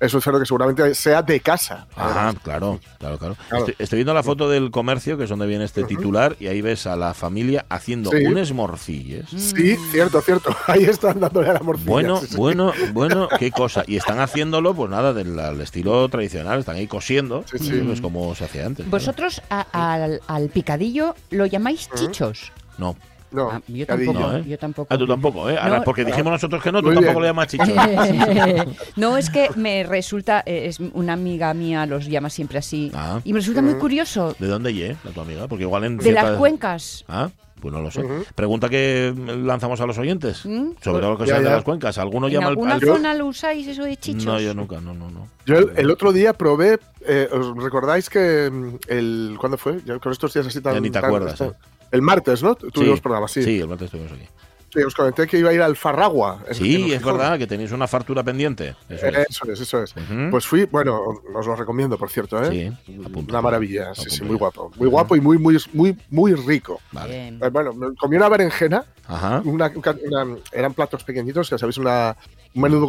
[0.00, 1.86] es un cerdo que seguramente sea de casa.
[1.96, 3.36] Ajá, claro, claro, claro.
[3.48, 3.66] Claro.
[3.66, 6.60] Estoy, estoy viendo la foto del comercio, que es donde viene este titular, y ahí
[6.60, 8.24] ves a la familia haciendo Sí.
[8.26, 9.26] unes morcilles.
[9.30, 10.54] Sí, cierto, cierto.
[10.66, 11.90] Ahí están dándole a la morcilla.
[11.90, 12.36] Bueno, sí, sí.
[12.36, 13.84] bueno, bueno, qué cosa.
[13.86, 17.82] Y están haciéndolo, pues nada, del al estilo tradicional, están ahí cosiendo, Sí, sí.
[17.86, 18.84] pues como se hacía antes.
[18.86, 18.90] claro.
[18.90, 22.52] Vosotros a- al, al picadillo lo llamáis chichos.
[22.78, 22.96] No,
[23.32, 24.44] No, Ah, yo tampoco, No, ¿eh?
[24.46, 24.86] yo tampoco.
[24.94, 25.58] Ah, tú tampoco, ¿eh?
[25.58, 25.84] Ahora, No.
[25.84, 27.22] porque dijimos nosotros que no, tú Muy tampoco bien.
[27.22, 27.64] le llamas chicho.
[28.96, 33.20] no, es que me resulta, eh, es una amiga mía, los llama siempre así, Ah.
[33.24, 35.48] y me resulta muy curioso, ¿De dónde ye, la tu amiga?
[35.48, 37.04] Porque igual en de ciertas- las cuencas.
[37.08, 37.28] Ah,
[37.60, 38.02] pues no lo sé.
[38.34, 40.44] Pregunta que lanzamos a los oyentes.
[40.44, 40.72] ¿Mm?
[40.82, 41.96] Sobre todo lo que Ya, sea de las cuencas.
[41.98, 42.80] ¿Alguno ¿En llama al- alguna al...
[42.82, 44.26] zona lo usáis eso de chichos?
[44.26, 45.26] No, yo nunca, no, no, no.
[45.46, 49.80] Yo el, el otro día probé, eh, ¿os recordáis que mm, el ¿cuándo fue?
[49.86, 50.74] Yo con estos días así tan...
[50.74, 51.52] Ya ni te tan- acuerdas, tan- ¿eh?
[51.96, 52.54] El martes, ¿no?
[52.54, 53.42] Tuvimos programa, sí.
[53.42, 54.26] Sí, el martes estuvimos aquí.
[54.74, 56.42] Sí, os comenté que iba a ir al Farragua.
[56.50, 58.76] Sí, es verdad que tenéis una fartura pendiente.
[58.90, 59.26] Eso es.
[59.30, 59.96] Eso es, eso es.
[59.96, 60.30] Ujú.
[60.30, 61.00] Pues fui, bueno,
[61.34, 62.76] os lo recomiendo, por cierto, ¿eh?
[62.84, 63.32] Sí, apunta.
[63.32, 64.70] Una maravilla, sí, sí, muy guapo.
[64.76, 66.80] Muy guapo y muy, muy, muy, muy rico.
[66.92, 67.14] Vale.
[67.14, 67.40] Bien.
[67.42, 69.40] Eh, Bueno, me comí una berenjena, Ajá.
[69.46, 72.14] una, una- eran platos pequeñitos, ya sabéis, una,
[72.56, 72.86] un menú de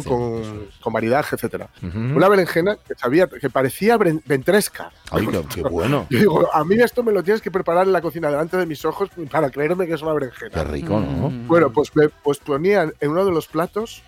[0.00, 0.78] eso con, es.
[0.80, 1.68] con maridaje, etcétera.
[2.16, 4.90] Una berenjena que sabía, que parecía ventresca.
[5.10, 6.06] Ay, qué, qué bueno.
[6.10, 8.66] Yo digo, a mí esto me lo tienes que preparar en la cocina delante de
[8.66, 10.50] mis ojos para creerme que es una berenjena.
[10.52, 11.28] Qué rico, ¿no?
[11.30, 11.46] Mm.
[11.46, 14.02] Bueno, pues, me- pues ponían en uno de los platos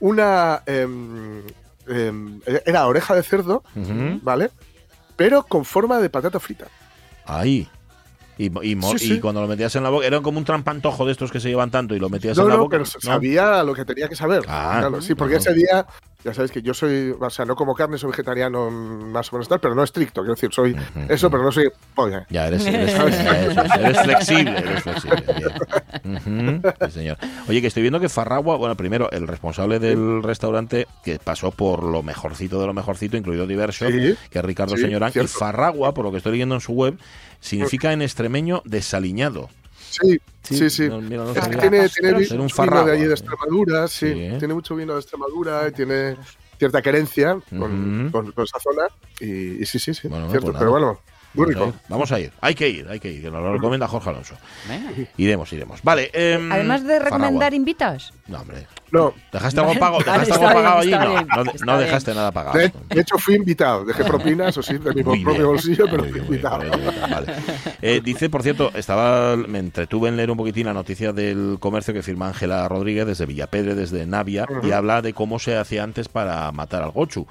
[0.00, 0.62] una...
[0.66, 1.42] em,
[1.88, 3.62] em, era oreja de cerdo.
[4.22, 4.50] ¿vale?
[5.16, 6.66] Pero con forma de patata frita.
[7.24, 7.68] Ahí.
[8.38, 9.14] Y, y, mo- Sí, sí.
[9.14, 11.48] y cuando lo metías en la boca, era como un trampantojo de estos que se
[11.48, 12.76] llevan tanto y lo metías No, en la no, boca.
[12.78, 14.44] pero sabía lo que tenía que saber.
[14.48, 15.84] Ah, Claro, sí, porque ese día,
[16.24, 19.36] ya sabéis que yo soy, o sea, no como carne, soy vegetariano mm, más o
[19.36, 20.76] menos tal, pero no estricto, quiero decir, soy
[21.08, 22.26] eso, pero no soy polla.
[22.28, 22.92] Ya eres, eres,
[24.02, 25.24] flexible, eres flexible.
[26.86, 27.18] sí, señor.
[27.48, 31.84] Oye, que estoy viendo que Farragua, bueno, primero, el responsable del restaurante, que pasó por
[31.84, 35.26] lo mejorcito de lo mejorcito, incluido Diverso, Sí, que es Ricardo sí, Señorán, y.
[35.28, 36.98] Farragua, por lo que estoy leyendo en su web,
[37.38, 39.50] significa en extremeño desaliñado.
[39.90, 40.88] Sí, Sí, sí, sí.
[40.88, 41.60] no, mira, no Es que sabía.
[41.60, 42.84] tiene, tiene un mucho vino farragua.
[42.84, 44.36] de allí de Extremadura, sí, Sí, ¿eh?
[44.38, 46.16] tiene mucho vino de Extremadura y tiene
[46.58, 48.10] cierta querencia con, Ujú.
[48.12, 48.88] con- con esa zona
[49.20, 51.00] y, y sí, sí, sí, Bueno, cierto, pues pero bueno,
[51.34, 51.66] Vamos a rico.
[51.68, 54.10] ir, Vamos a ir, hay que ir, hay que ir, que nos lo recomienda Jorge
[54.10, 54.34] Alonso.
[54.68, 54.90] Venga.
[55.16, 55.82] Iremos, iremos.
[55.82, 56.10] Vale.
[56.12, 58.12] em, Además de recomendar, invitas.
[58.26, 58.66] No, hombre.
[58.90, 59.98] No, ¿Dejaste algo pago?
[59.98, 60.90] ¿Dejaste algo bien, pagado allí?
[60.90, 61.78] No, no, no bien.
[61.78, 62.58] dejaste nada pagado.
[62.58, 65.46] de, de hecho fui invitado, dejé propinas, o sí, de mi propio bien.
[65.46, 66.90] bolsillo, pero Muy fui bien, muy bien, invitado.
[66.90, 67.32] bien, vale.
[67.82, 71.92] Eh, dice, por cierto, estaba me entretuve en leer un poquitín la noticia del comercio
[71.92, 76.08] que firma Ángela Rodríguez desde Villapedre, desde Navia, y habla de cómo se hacía antes
[76.08, 77.26] para matar al gochu.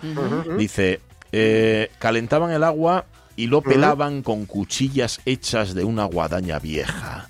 [0.60, 1.00] Dice,
[1.32, 3.06] eh, calentaban el agua
[3.38, 7.30] y lo pelaban con cuchillas hechas de una guadaña vieja.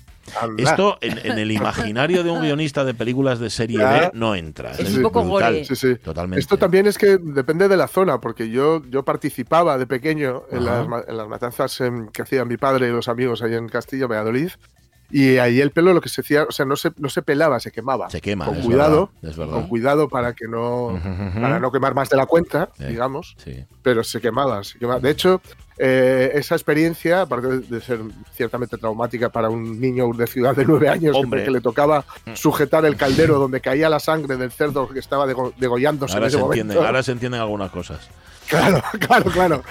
[0.58, 3.90] Esto en, en el imaginario de un guionista de películas de serie Ya.
[3.92, 4.72] B no entra.
[4.72, 5.64] Es un poco gore.
[5.64, 5.94] Sí, sí.
[5.96, 6.40] Totalmente.
[6.40, 10.66] Esto también es que depende de la zona, porque yo, yo participaba de pequeño en,
[10.66, 13.68] las, ma- en las matanzas em, que hacían mi padre y los amigos ahí en
[13.70, 14.50] Castillo, Valladolid.
[15.10, 17.58] Y ahí el pelo lo que se hacía, o sea, no se, no se pelaba,
[17.60, 18.10] se quemaba.
[18.10, 19.52] Se quema, Con es cuidado, verdad, es verdad.
[19.54, 21.00] con cuidado para que no,
[21.40, 23.34] para no quemar más de la cuenta, Eh, digamos.
[23.42, 23.64] Sí.
[23.82, 25.00] Pero se quemaba, se quemaba.
[25.00, 25.40] De hecho,
[25.78, 28.00] eh, esa experiencia, aparte de- ser
[28.34, 31.42] ciertamente traumática para un niño de ciudad de nueve años, Hombre.
[31.44, 32.04] que, le tocaba
[32.34, 36.28] sujetar el caldero donde caía la sangre del cerdo que estaba dego- degollándose Ahora en
[36.28, 36.60] ese se, momento.
[36.62, 38.08] entienden, ahora se entienden algunas cosas.
[38.58, 39.62] Claro, claro, claro.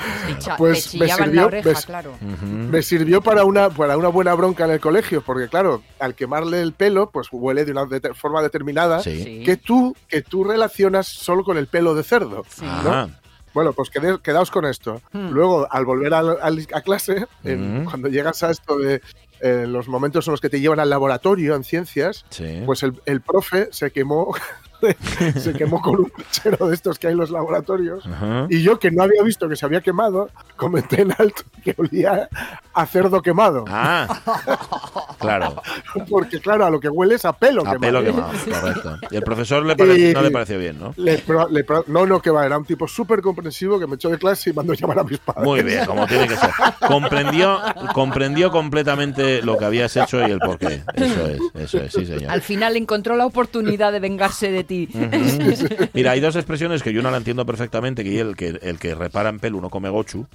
[0.57, 2.11] Pues me sirvió- la oreja, me- claro.
[2.21, 2.45] Ujú.
[2.45, 6.61] Me sirvió para una, para una buena bronca en el colegio, porque claro, al quemarle
[6.61, 9.43] el pelo, pues huele de una de- forma determinada Sí.
[9.45, 12.43] Que tú, que tú relacionas solo con el pelo de cerdo.
[13.53, 15.01] Bueno, pues quedé- quedaos con esto.
[15.13, 15.29] Hmm.
[15.31, 17.85] Luego, al volver al- al- a, clase, en- Mm.
[17.85, 19.01] cuando llegas a esto de
[19.39, 22.63] eh, los momentos en los que te llevan al laboratorio en ciencias, Sí.
[22.65, 24.33] pues el, el profe se quemó,
[25.39, 28.05] se quemó con un mechero de estos que hay en los laboratorios.
[28.05, 28.47] Ajá.
[28.49, 32.29] Y yo, que no había visto que se había quemado, comenté en alto que olía
[32.73, 33.65] a cerdo quemado.
[33.67, 34.07] Ah,
[35.19, 35.61] claro.
[36.09, 37.79] Porque, claro, a lo que huele es a pelo A quemado.
[37.81, 38.97] pelo quemado, correcto.
[39.11, 40.93] Y el profesor le pare- Y- no le pareció bien, ¿no?
[40.97, 43.95] Le pro- le pro- no, no, que va, era un tipo súper comprensivo que me
[43.95, 45.43] echó de clase y mandó llamar a mis padres.
[45.43, 46.49] Muy bien, como tiene que ser.
[46.87, 47.59] Comprendió,
[47.93, 50.83] comprendió completamente lo que habías hecho y el porqué.
[50.93, 52.31] Eso es, eso es, sí, señor.
[52.31, 54.87] Al final encontró la oportunidad de vengarse de ti.
[55.93, 58.93] Mira, hay dos expresiones que yo no la entiendo perfectamente, que el que, el que
[58.95, 60.27] repara en pelo uno come gochu,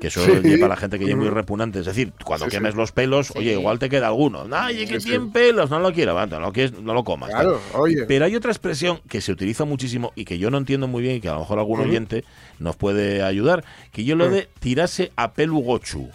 [0.00, 0.32] que eso Sí.
[0.44, 1.80] es para la gente que es muy repugnante.
[1.80, 2.56] Es decir, cuando Sí, sí.
[2.56, 4.46] quemes los pelos, oye, igual te queda alguno.
[4.52, 5.08] Ay, que Sí, sí.
[5.10, 7.30] tiene pelos, no lo quiero, no lo, quieres, no lo comas.
[7.30, 7.40] tal.
[7.42, 8.04] Claro, oye.
[8.06, 11.16] Pero hay otra expresión que se utiliza muchísimo y que yo no entiendo muy bien
[11.16, 12.24] y que a lo mejor algún oyente
[12.58, 16.08] nos puede ayudar, que yo lo de tirarse a pelu gochu.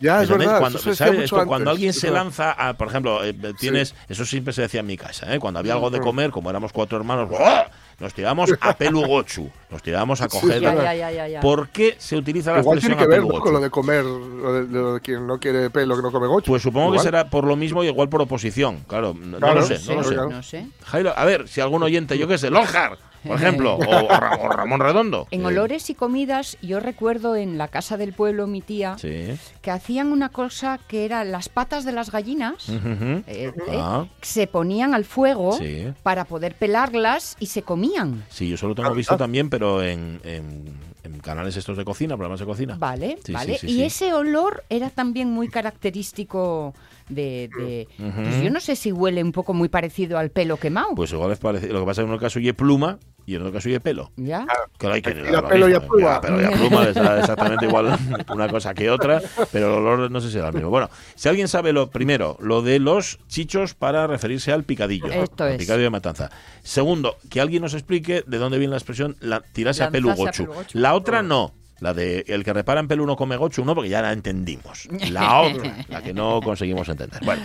[0.00, 0.58] Ya, es verdad.
[0.58, 1.20] Cuando, eso se decía ¿sabes?
[1.20, 2.24] mucho Esto, cuando alguien se verdad.
[2.24, 5.38] lanza a, por ejemplo, eh, tienes, eso siempre se decía en mi casa, ¿eh?
[5.38, 7.66] cuando había algo de comer, como éramos cuatro hermanos, ¡buah!
[8.00, 10.60] nos tirábamos a pelu gochu, nos tirábamos a coger.
[10.60, 11.40] Ya, ya, ya, ya, ya.
[11.40, 14.66] ¿Por qué se utiliza la Igual expresión tiene que con lo de comer, lo de,
[14.66, 16.50] lo de quien no quiere pelo, que no come gochu.
[16.50, 19.78] Pues supongo que será por lo mismo y igual por oposición, claro, no, lo sé,
[19.78, 20.16] sí, no lo sé.
[20.16, 20.66] No sé.
[20.86, 24.38] Jairo, a ver, si algún oyente, yo qué sé, Lonjar, por ejemplo, o, o Ra-
[24.42, 25.26] o Ramón Redondo.
[25.30, 25.46] En Sí.
[25.46, 29.38] olores y comidas, yo recuerdo en la casa del pueblo, mi tía, Sí.
[29.62, 32.68] que hacían una cosa que era las patas de las gallinas.
[33.26, 34.04] Eh, Ah.
[34.06, 35.92] eh, se ponían al fuego Sí.
[36.02, 38.24] para poder pelarlas y se comían.
[38.28, 42.40] Sí, yo solo tengo visto también, pero en, en- en canales estos de cocina, programas
[42.40, 42.76] de cocina.
[42.78, 43.54] Vale, Sí, vale.
[43.58, 43.82] sí, sí, y sí.
[43.84, 46.74] ese olor era también muy característico
[47.10, 47.86] de...
[47.98, 50.94] pues yo no sé si huele un poco muy parecido al pelo quemado.
[50.94, 51.72] Pues igual es parecido.
[51.74, 53.80] Lo que pasa es que en un caso oye pluma y en otro caso oye
[53.80, 54.10] pelo.
[54.16, 54.46] ¿Ya?
[54.78, 56.14] Claro, hay que la pelo y a pluma.
[56.14, 57.96] ya, pelo y a pluma es exactamente igual
[58.32, 59.20] una cosa que otra,
[59.52, 60.70] pero el olor no sé si era el mismo.
[60.70, 65.44] Bueno, si alguien sabe lo primero, lo de los chichos para referirse al picadillo, Esto
[65.44, 65.58] al es.
[65.58, 66.30] picadillo de matanza.
[66.62, 70.10] Segundo, que alguien nos explique de dónde viene la expresión la, tirarse a Lanzarse pelu
[70.10, 70.42] a gochu.
[70.44, 70.78] pelu gochu.
[70.78, 71.52] La otra no.
[71.80, 74.88] La de el que repara en pelo uno come gochu, no, porque ya la entendimos.
[75.10, 77.20] La otra, la que no conseguimos entender.
[77.24, 77.42] Bueno,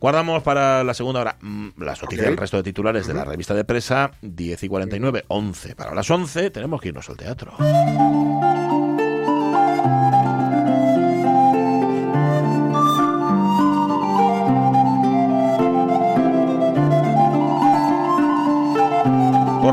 [0.00, 3.54] guardamos para la segunda hora mm, las noticias del resto de titulares de la revista
[3.54, 5.74] de presa, 10 y 49, 11.
[5.76, 7.52] Para las 11 tenemos que irnos al teatro.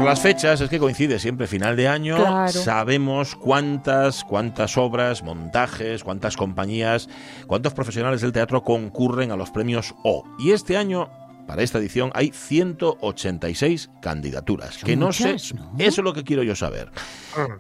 [0.10, 2.48] Las fechas, es que coincide siempre final de año, Claro.
[2.52, 7.08] sabemos cuántas, cuántas obras, montajes, cuántas compañías,
[7.48, 10.24] cuántos profesionales del teatro concurren a los premios O.
[10.40, 11.10] Y este año,
[11.48, 14.76] para esta edición, hay 186 candidaturas.
[14.76, 15.72] Son que no muchas, sé, ¿no?
[15.78, 16.90] eso es lo que quiero yo saber.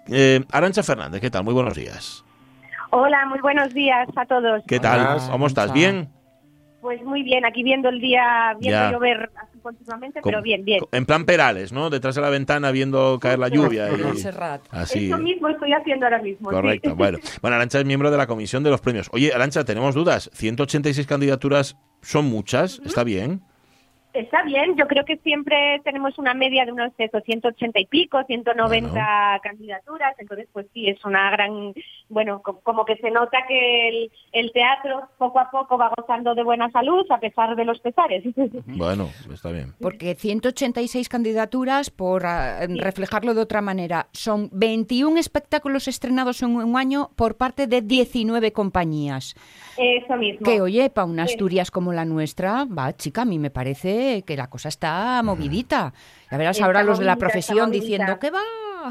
[0.08, 1.44] Eh, Arancha Fernández, ¿qué tal?
[1.44, 2.24] Muy buenos días.
[2.92, 4.64] Hola, muy buenos días a todos.
[4.68, 5.00] ¿Qué tal?
[5.02, 5.72] Hola, ¿Cómo estás?
[5.72, 6.10] ¿Bien?
[6.82, 8.92] Pues muy bien, aquí viendo el día, viendo Ya.
[8.92, 10.82] llover así continuamente, pero bien, bien.
[10.94, 11.90] En plan Perales, ¿no?
[11.90, 13.90] Detrás de la ventana viendo caer la lluvia.
[13.92, 14.62] y- Montserrat.
[14.72, 15.08] así.
[15.08, 16.50] Eso mismo estoy haciendo ahora mismo.
[16.50, 16.56] sí.
[16.56, 17.18] Correcto, bueno.
[17.42, 19.10] Bueno, Arancha es miembro de la comisión de los premios.
[19.12, 20.30] Oye, Arancha, tenemos dudas.
[20.34, 23.42] 186 candidaturas son muchas, ¿está bien?
[24.14, 28.24] Está bien, yo creo que siempre tenemos una media de unos eso, 180 y pico,
[28.26, 31.74] 190 candidaturas, entonces pues sí, es una gran,
[32.10, 36.34] bueno, co- como que se nota que el, el teatro poco a poco va gozando
[36.34, 38.24] de buena salud a pesar de los pesares.
[38.66, 39.74] Bueno, está bien.
[39.80, 46.78] Porque 186 candidaturas, por ah, reflejarlo de otra manera, son 21 espectáculos estrenados en un
[46.78, 49.36] año por parte de 19 compañías.
[49.80, 50.46] Eso mismo.
[50.46, 51.34] Que oye, para una Sí.
[51.34, 55.94] Asturias como la nuestra, va, chica, a mí me parece que la cosa está movidita.
[56.30, 58.42] Ya verás Está ahora los de la profesión diciendo que va.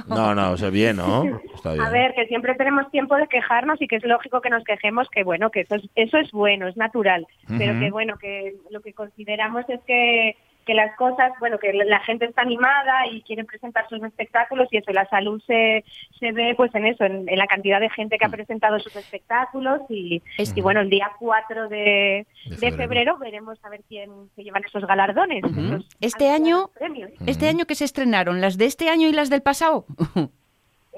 [0.07, 1.24] No, no, o sea, bien, ¿no?
[1.55, 1.84] Está bien.
[1.84, 5.09] A ver, que siempre tenemos tiempo de quejarnos y que es lógico que nos quejemos,
[5.11, 7.26] que bueno, que eso es, eso es bueno, es natural,
[7.59, 10.36] pero que bueno, que lo que consideramos es que,
[10.68, 14.76] que las cosas, bueno, que la gente está animada y quiere presentar sus espectáculos y
[14.76, 15.82] eso, la salud se,
[16.20, 18.94] se ve pues en eso, en, en la cantidad de gente que ha presentado sus
[18.94, 23.16] espectáculos y, Es- y bueno, el día 4 de, De de febrero.
[23.16, 25.42] veremos a ver quién se llevan esos galardones.
[25.42, 27.10] esos Este año- premios.
[27.26, 29.86] Este año que se estrenaron, las de este año y las del pasado.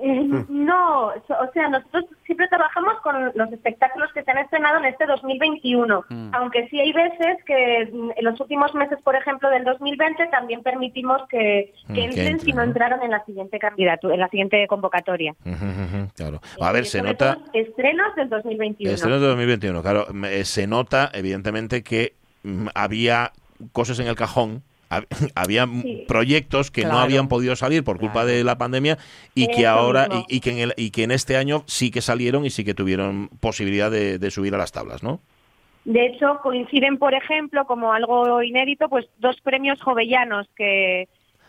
[0.03, 4.79] Eh, no, so- o sea, nosotros siempre trabajamos con los espectáculos que se han estrenado
[4.79, 9.51] en este 2021, aunque sí hay veces que mm, en los últimos meses, por ejemplo,
[9.51, 12.63] del 2020 también permitimos que, Mm, que que entren si no ¿no?
[12.65, 15.35] entraron en la siguiente candidatura, en la siguiente convocatoria.
[15.45, 16.41] Ujú, Claro.
[16.61, 17.39] A ver, se nota...
[17.53, 18.95] Estrenos del 2021.
[18.95, 20.07] Estrenos de 2021, claro.
[20.27, 23.33] eh, Se nota, evidentemente, que mm, había
[23.73, 24.63] cosas en el cajón.
[24.91, 26.05] Hab- Había Sí.
[26.07, 28.29] proyectos que no habían podido salir por culpa Claro.
[28.29, 28.99] de la pandemia
[29.35, 32.01] y que ahora y, y que en el- y que en este año sí que
[32.03, 35.21] salieron y sí que tuvieron posibilidad de, de subir a las tablas, ¿no?
[35.85, 41.09] De hecho, coinciden, por ejemplo, como algo inédito, pues dos premios jovellanos que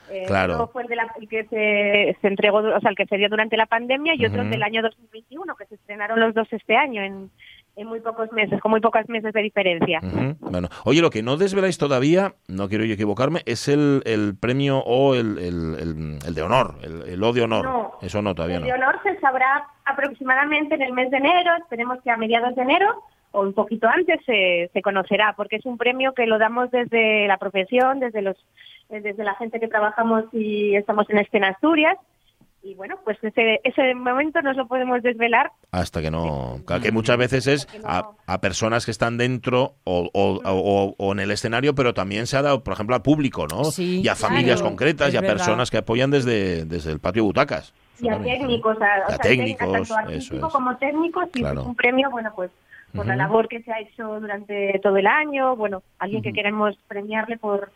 [0.10, 0.56] eh, Claro.
[0.56, 3.18] uno fue el, de la- el que se, se entregó, o sea, el que se
[3.18, 4.52] dio durante la pandemia y otro Ujú.
[4.52, 7.30] del año 2021, que se estrenaron los dos este año en,
[7.82, 10.00] en muy pocos meses, con muy pocos meses de diferencia.
[10.40, 14.80] Bueno, oye, lo que no desveláis todavía, no quiero yo equivocarme, es el, el premio
[14.80, 17.66] o el, el- el- el de honor, el, el O de honor.
[17.66, 17.92] No.
[18.02, 18.68] Eso no, todavía El no.
[18.68, 22.62] de honor se sabrá aproximadamente en el mes de enero, esperemos que a mediados de
[22.62, 26.70] enero o un poquito antes se, se conocerá, porque es un premio que lo damos
[26.72, 28.36] desde la profesión, desde los
[28.90, 31.96] desde la gente que trabajamos y estamos en Escena Asturias.
[32.64, 35.52] Y bueno, pues ese, ese momento no lo podemos desvelar.
[35.72, 36.60] Hasta que no.
[36.82, 41.20] que muchas veces es a, a personas que están dentro o, o- o- o en
[41.22, 43.64] el escenario, pero también se ha dado, por ejemplo, al público, ¿no?
[43.66, 45.38] Sí, y a familias claro, concretas y a verdad.
[45.38, 47.74] personas que apoyan desde, desde el patio butacas.
[48.00, 50.42] Y a técnicos, a, a sea, técnicos, tanto eso es.
[50.54, 51.64] como técnicos, y Claro.
[51.64, 52.52] un premio, bueno, pues
[52.96, 56.78] por la labor que se ha hecho durante todo el año, bueno, alguien que queremos
[56.88, 57.72] premiarle por,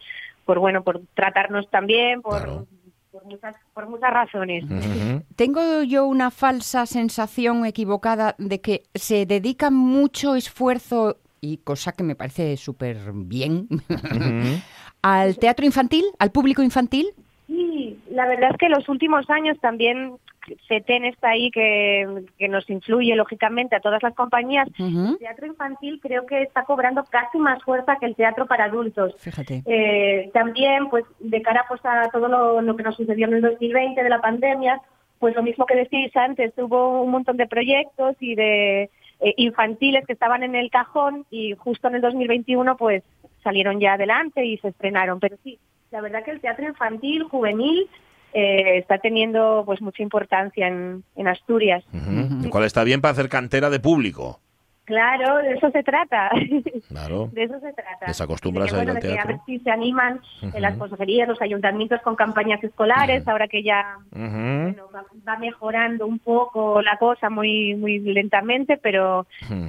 [0.46, 2.68] por bueno, por tratarnos también, por, Claro.
[3.16, 4.66] Por, muchas, por muchas razones.
[4.66, 5.24] Ujú.
[5.38, 12.04] Tengo yo una falsa sensación equivocada de que se dedica mucho esfuerzo, y cosa que
[12.04, 14.62] me parece súper bien, Ujú.
[15.02, 17.08] al teatro infantil, al público infantil.
[17.48, 20.18] Sí, La verdad es que los últimos años también
[20.68, 24.68] CETEN está ahí que, que nos influye lógicamente a todas las compañías.
[24.78, 29.16] El teatro infantil creo que está cobrando casi más fuerza que el teatro para adultos.
[29.20, 29.64] Fíjate.
[29.66, 33.42] Eh, también, pues, de cara pues, a todo lo, lo que nos sucedió en el
[33.42, 34.82] 2020 de la pandemia,
[35.20, 38.90] pues lo mismo que decís antes, hubo un montón de proyectos y de
[39.20, 43.04] eh, infantiles que estaban en el cajón y justo en el 2021 pues
[43.44, 45.20] salieron ya adelante y se estrenaron.
[45.20, 45.58] Pero sí,
[45.92, 47.88] la verdad que el teatro infantil, juvenil,
[48.36, 51.86] eh, está teniendo pues mucha importancia en, en Asturias.
[51.94, 52.44] Ujú.
[52.44, 54.42] Lo cual está bien para hacer cantera de público.
[54.86, 56.30] Claro, de eso se trata.
[56.88, 57.30] Claro.
[57.34, 58.06] De eso se trata.
[58.08, 59.28] Les acostumbras a ir al de que a teatro.
[59.34, 63.98] ver si se animan en las consejerías, los ayuntamientos con campañas escolares, ahora que ya
[64.12, 64.22] Ujú.
[64.22, 69.26] bueno, va, va mejorando un poco la cosa muy muy lentamente, pero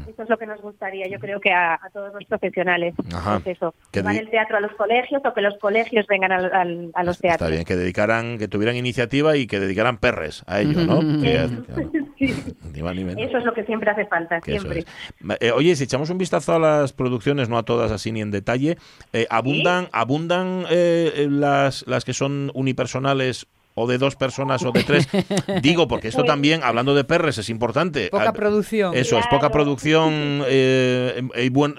[0.09, 2.95] eso es lo que nos gustaría, yo creo que a, a todos los profesionales.
[3.15, 3.39] Ajá.
[3.39, 6.53] Es eso, Que di- el teatro a los colegios o que los colegios vengan al-
[6.55, 7.51] al- a los Está teatros.
[7.51, 11.01] bien, que dedicaran, que tuvieran iniciativa y que dedicaran perres a ello, ¿no?
[11.23, 13.23] Que- claro, ni más ni menos.
[13.23, 14.81] Eso es lo que siempre hace falta, Que siempre.
[14.81, 14.87] es.
[15.41, 18.31] Eh, oye, si echamos un vistazo a las producciones, no a todas así ni en
[18.31, 18.77] detalle,
[19.13, 23.47] eh, abundan, abundan eh, las, las que son unipersonales
[23.79, 25.07] o de dos personas o de tres.
[25.63, 28.09] Digo, porque esto también, hablando de perres, es importante.
[28.11, 28.95] Poca Ah, producción.
[28.97, 31.75] Eso es, poca producción eh, y buen,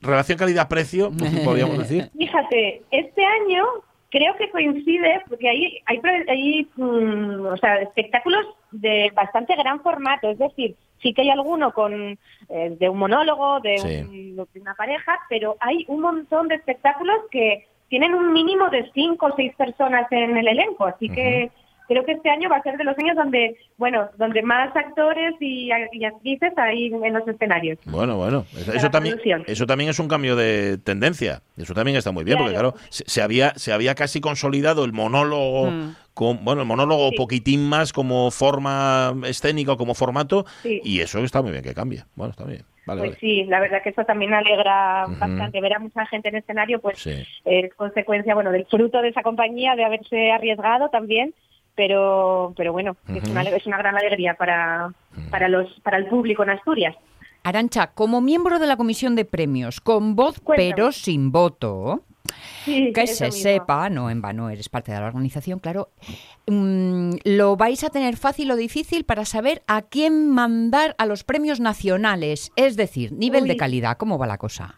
[0.00, 1.10] relación calidad-precio,
[1.44, 2.08] podríamos decir.
[2.16, 3.64] Fíjate, este año
[4.10, 10.30] creo que coincide porque hay hay, hay, mm, o sea, espectáculos de bastante gran formato,
[10.30, 13.96] es decir, sí que hay alguno con eh, de un monólogo, de, Sí.
[14.02, 18.88] un- de una pareja, pero hay un montón de espectáculos que tienen un mínimo de
[18.92, 21.50] cinco o seis personas en el elenco, así que
[21.90, 25.34] creo que este año va a ser de los años donde, bueno, donde más actores
[25.40, 27.78] y, y actrices hay en los escenarios.
[27.84, 29.42] Bueno, bueno, eso, también, producción.
[29.48, 31.42] eso también es un cambio de tendencia.
[31.56, 32.74] Eso también está muy bien, porque Claro.
[32.90, 35.96] se, se había, se había casi consolidado el monólogo, Mm.
[36.14, 37.16] con, bueno, el monólogo Sí.
[37.16, 40.80] poquitín más como forma escénica o como formato, Sí.
[40.84, 42.04] y eso está muy bien que cambie.
[42.14, 42.62] Bueno, está bien.
[42.86, 43.20] Vale, Pues vale.
[43.20, 45.60] sí, la verdad que eso también alegra bastante.
[45.60, 47.12] Ver a mucha gente en escenario, pues Sí.
[47.44, 51.34] es consecuencia, bueno, del fruto de esa compañía, de haberse arriesgado también,
[51.80, 54.92] pero pero bueno, es, una, es una gran alegría para,
[55.30, 56.94] para, los, para el público en Asturias.
[57.42, 60.72] Arancha, como miembro de la comisión de premios, con voz Cuéntame.
[60.74, 62.02] pero sin voto,
[62.64, 63.40] Sí, que se mismo.
[63.40, 65.88] sepa, no en vano eres parte de la organización, claro,
[66.46, 71.24] mm, lo vais a tener fácil o difícil para saber a quién mandar a los
[71.24, 74.74] premios nacionales, es decir, nivel de calidad, ¿cómo va la cosa?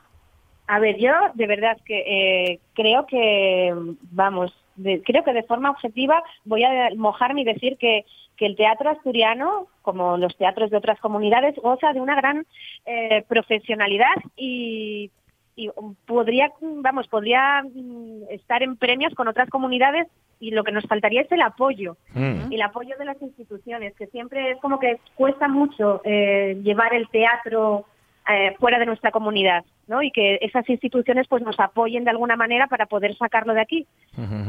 [0.68, 3.74] A ver, yo de verdad que eh, creo que,
[4.12, 8.04] vamos, de- creo que de forma objetiva voy a mojarme y decir que,
[8.36, 12.46] que el teatro asturiano, como los teatros de otras comunidades, goza de una gran
[12.86, 15.10] eh, profesionalidad y,
[15.56, 15.70] y
[16.06, 20.08] podría, vamos, podría mm, estar en premios con otras comunidades
[20.40, 22.52] y lo que nos faltaría es el apoyo Mm.
[22.52, 27.08] el apoyo de las instituciones, que siempre es como que cuesta mucho eh, llevar el
[27.08, 27.84] teatro
[28.28, 30.02] eh, fuera de nuestra comunidad, ¿no?
[30.02, 33.86] Y que esas instituciones pues nos apoyen de alguna manera para poder sacarlo de aquí.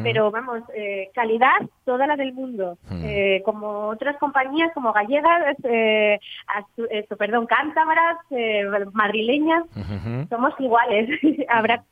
[0.04, 1.56] Pero vamos, eh, calidad
[1.86, 2.78] toda la del mundo.
[3.04, 8.64] Eh, como otras compañías, como gallegas, eh, astu- esto, perdón, cántabras, eh,
[8.94, 9.64] madrileñas,
[10.30, 11.10] somos iguales.
[11.50, 11.84] Habrá,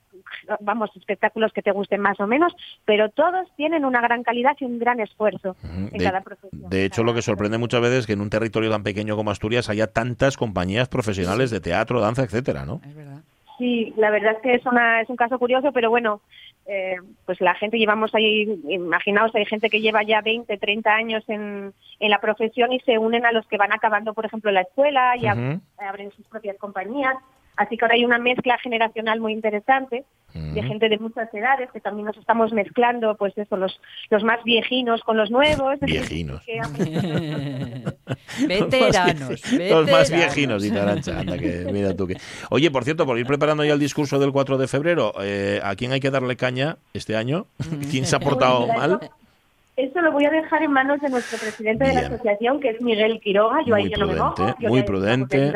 [0.60, 2.54] vamos, espectáculos que te gusten más o menos,
[2.86, 6.70] pero todos tienen una gran calidad y un gran esfuerzo en De- cada profesión.
[6.70, 9.32] De hecho, lo que sorprende muchas veces es que en un territorio tan pequeño como
[9.32, 12.82] Asturias haya tantas compañías profesionales de teatro, danza, etcétera, ¿no?
[12.86, 13.22] Es verdad.
[13.58, 16.22] Sí, la verdad es que es, una, es un caso curioso, pero bueno,
[16.66, 21.24] eh, pues la gente llevamos ahí, imaginaos, hay gente que lleva ya 20, 30 años
[21.28, 24.62] en, en la profesión y se unen a los que van acabando, por ejemplo, la
[24.62, 27.14] escuela y ab- abren sus propias compañías.
[27.62, 30.04] Así que ahora hay una mezcla generacional muy interesante
[30.34, 34.44] de gente de muchas edades, que también nos estamos mezclando, pues eso, los, los más
[34.44, 35.80] viejinos con los nuevos.
[35.82, 36.42] Viejinos.
[38.48, 41.20] Veteranos, Los más viejinos, dice Arancha.
[41.20, 42.18] Anda, que mira tú que...
[42.50, 45.76] Oye, por cierto, por ir preparando ya el discurso del 4 de febrero, eh, ¿a
[45.76, 47.46] quién hay que darle caña este año?
[47.92, 49.12] ¿Quién se ha portado mira, mal?
[49.76, 52.82] Eso, lo voy a dejar en manos de nuestro presidente de la asociación, que es
[52.82, 53.60] Miguel Quiroga.
[53.68, 54.36] Yo ahí Muy yo no me mojo.
[54.36, 55.54] prudente, yo muy prudente.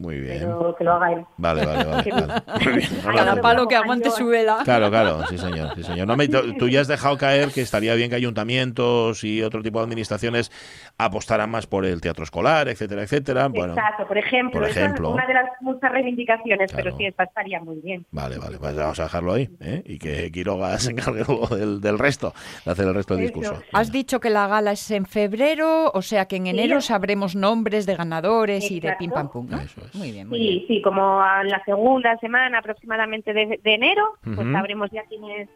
[0.00, 0.38] Muy bien.
[0.38, 1.24] pero que lo haga él.
[1.38, 2.10] Vale, vale, vale.
[2.12, 2.42] Vale.
[2.64, 2.88] Muy bien.
[3.04, 4.58] No lo Cada palo que aguante su vela.
[4.64, 6.06] Claro, claro, sí señor, sí señor.
[6.06, 9.78] No me- tú ya has dejado caer que estaría bien que ayuntamientos y otro tipo
[9.80, 10.52] de administraciones
[10.98, 13.48] apostaran más por el teatro escolar, etcétera, etcétera.
[13.48, 14.60] Bueno, Exacto, por ejemplo.
[14.60, 15.10] por esa es ejemplo.
[15.10, 16.84] una de las muchas reivindicaciones, Claro.
[16.84, 18.06] pero sí, esta estaría muy bien.
[18.12, 19.82] vale, vale, pues vamos a dejarlo ahí, ¿eh?
[19.84, 22.32] Y que Quiroga se encargue luego del, del resto,
[22.64, 23.34] de hacer el resto del Eso.
[23.40, 23.62] discurso.
[23.72, 27.84] Has dicho que la gala es en febrero, o sea que en enero sabremos nombres
[27.86, 28.98] de ganadores y de Exacto.
[29.00, 29.60] pim pam pum, ¿no?
[29.60, 29.94] Eso es.
[29.94, 30.64] Muy bien, muy Sí, bien.
[30.68, 34.52] sí, como a la segunda semana aproximadamente de, de enero, pues Ujú.
[34.52, 35.48] sabremos ya quiénes,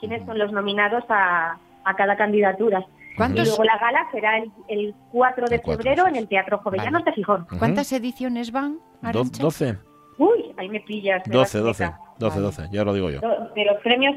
[0.00, 2.84] quiénes son los nominados a, a cada candidatura.
[3.12, 6.16] Y ¿Cuántos- luego la gala será el, el 4 de El 4, febrero sí, en
[6.16, 7.04] el Teatro Jovellanos Vale.
[7.04, 7.46] de Gijón.
[7.58, 8.78] ¿Cuántas ediciones van?
[9.02, 9.42] Do- Arantxa?
[9.42, 9.78] 12,
[10.18, 11.26] Uy, ahí me pillas.
[11.26, 12.00] me 12, das 12, seca.
[12.18, 13.20] 12, 12, ya lo digo yo.
[13.54, 14.16] De los premios,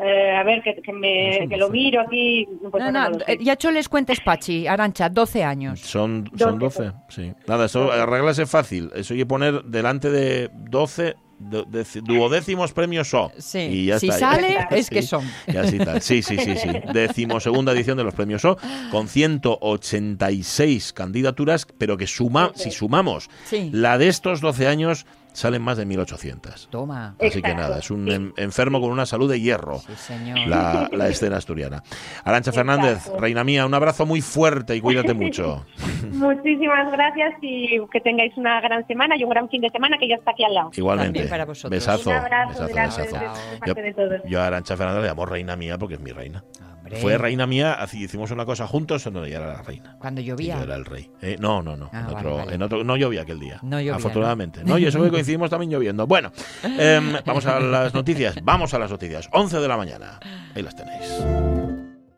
[0.00, 1.72] eh, a ver, que, que me, que lo 12.
[1.72, 2.46] miro aquí.
[2.70, 5.80] pues No, no, eh, ya hecho les cuentes, Pachi, Arancha, 12 años.
[5.80, 6.82] Son, son 12.
[6.84, 7.32] 12, sí.
[7.46, 8.90] Nada, eso arreglarse fácil.
[8.94, 13.32] Eso hay que poner delante de 12 de- de- duodécimos premios SO.
[13.36, 14.30] Sí, Y ya si está.
[14.30, 15.24] sale, Ya- es que son.
[15.48, 16.00] Y así tal.
[16.00, 16.68] Sí, sí, sí, sí.
[16.94, 18.56] Decimosegunda edición de los premios SO,
[18.92, 23.70] con 186 candidaturas, pero que suma, si sumamos Sí.
[23.72, 26.68] la de estos 12 años, salen más de 1.800.
[26.70, 27.14] Toma.
[27.20, 29.78] Así que nada, es un en- enfermo con una salud de hierro.
[29.78, 30.38] Sí, señor.
[30.48, 31.82] La, la escena asturiana.
[32.24, 33.20] Arancha Fernández, Exacto.
[33.20, 35.64] reina mía, un abrazo muy fuerte y cuídate mucho.
[36.12, 40.08] Muchísimas gracias y que tengáis una gran semana y un gran fin de semana que
[40.08, 40.70] ya está aquí al lado.
[40.74, 41.12] Igualmente.
[41.20, 41.70] También para vosotros.
[41.70, 42.10] Besazo.
[42.10, 43.16] Un abrazo besazo, grande besazo.
[43.16, 44.20] de, de Yo, parte de todos.
[44.26, 46.44] yo a Arancha Fernández le llamo reina mía porque es mi reina.
[46.92, 49.96] Hombre, Fue reina mía, así hicimos una cosa juntos, no, ella era la reina.
[49.98, 50.60] Cuando Y yo llovía.
[50.62, 51.10] era el rey.
[51.22, 51.88] Eh, no, no, no.
[51.92, 52.54] Ah, en, vale, otro, vale.
[52.54, 53.58] en otro- no llovía aquel día.
[53.62, 54.62] No llovía, afortunadamente.
[54.64, 56.06] No, y eso que coincidimos también lloviendo.
[56.06, 56.32] Bueno,
[56.62, 58.36] em, vamos a las noticias.
[58.42, 59.28] Vamos a las noticias.
[59.32, 60.20] 11 de la mañana.
[60.54, 61.91] Ahí las tenéis.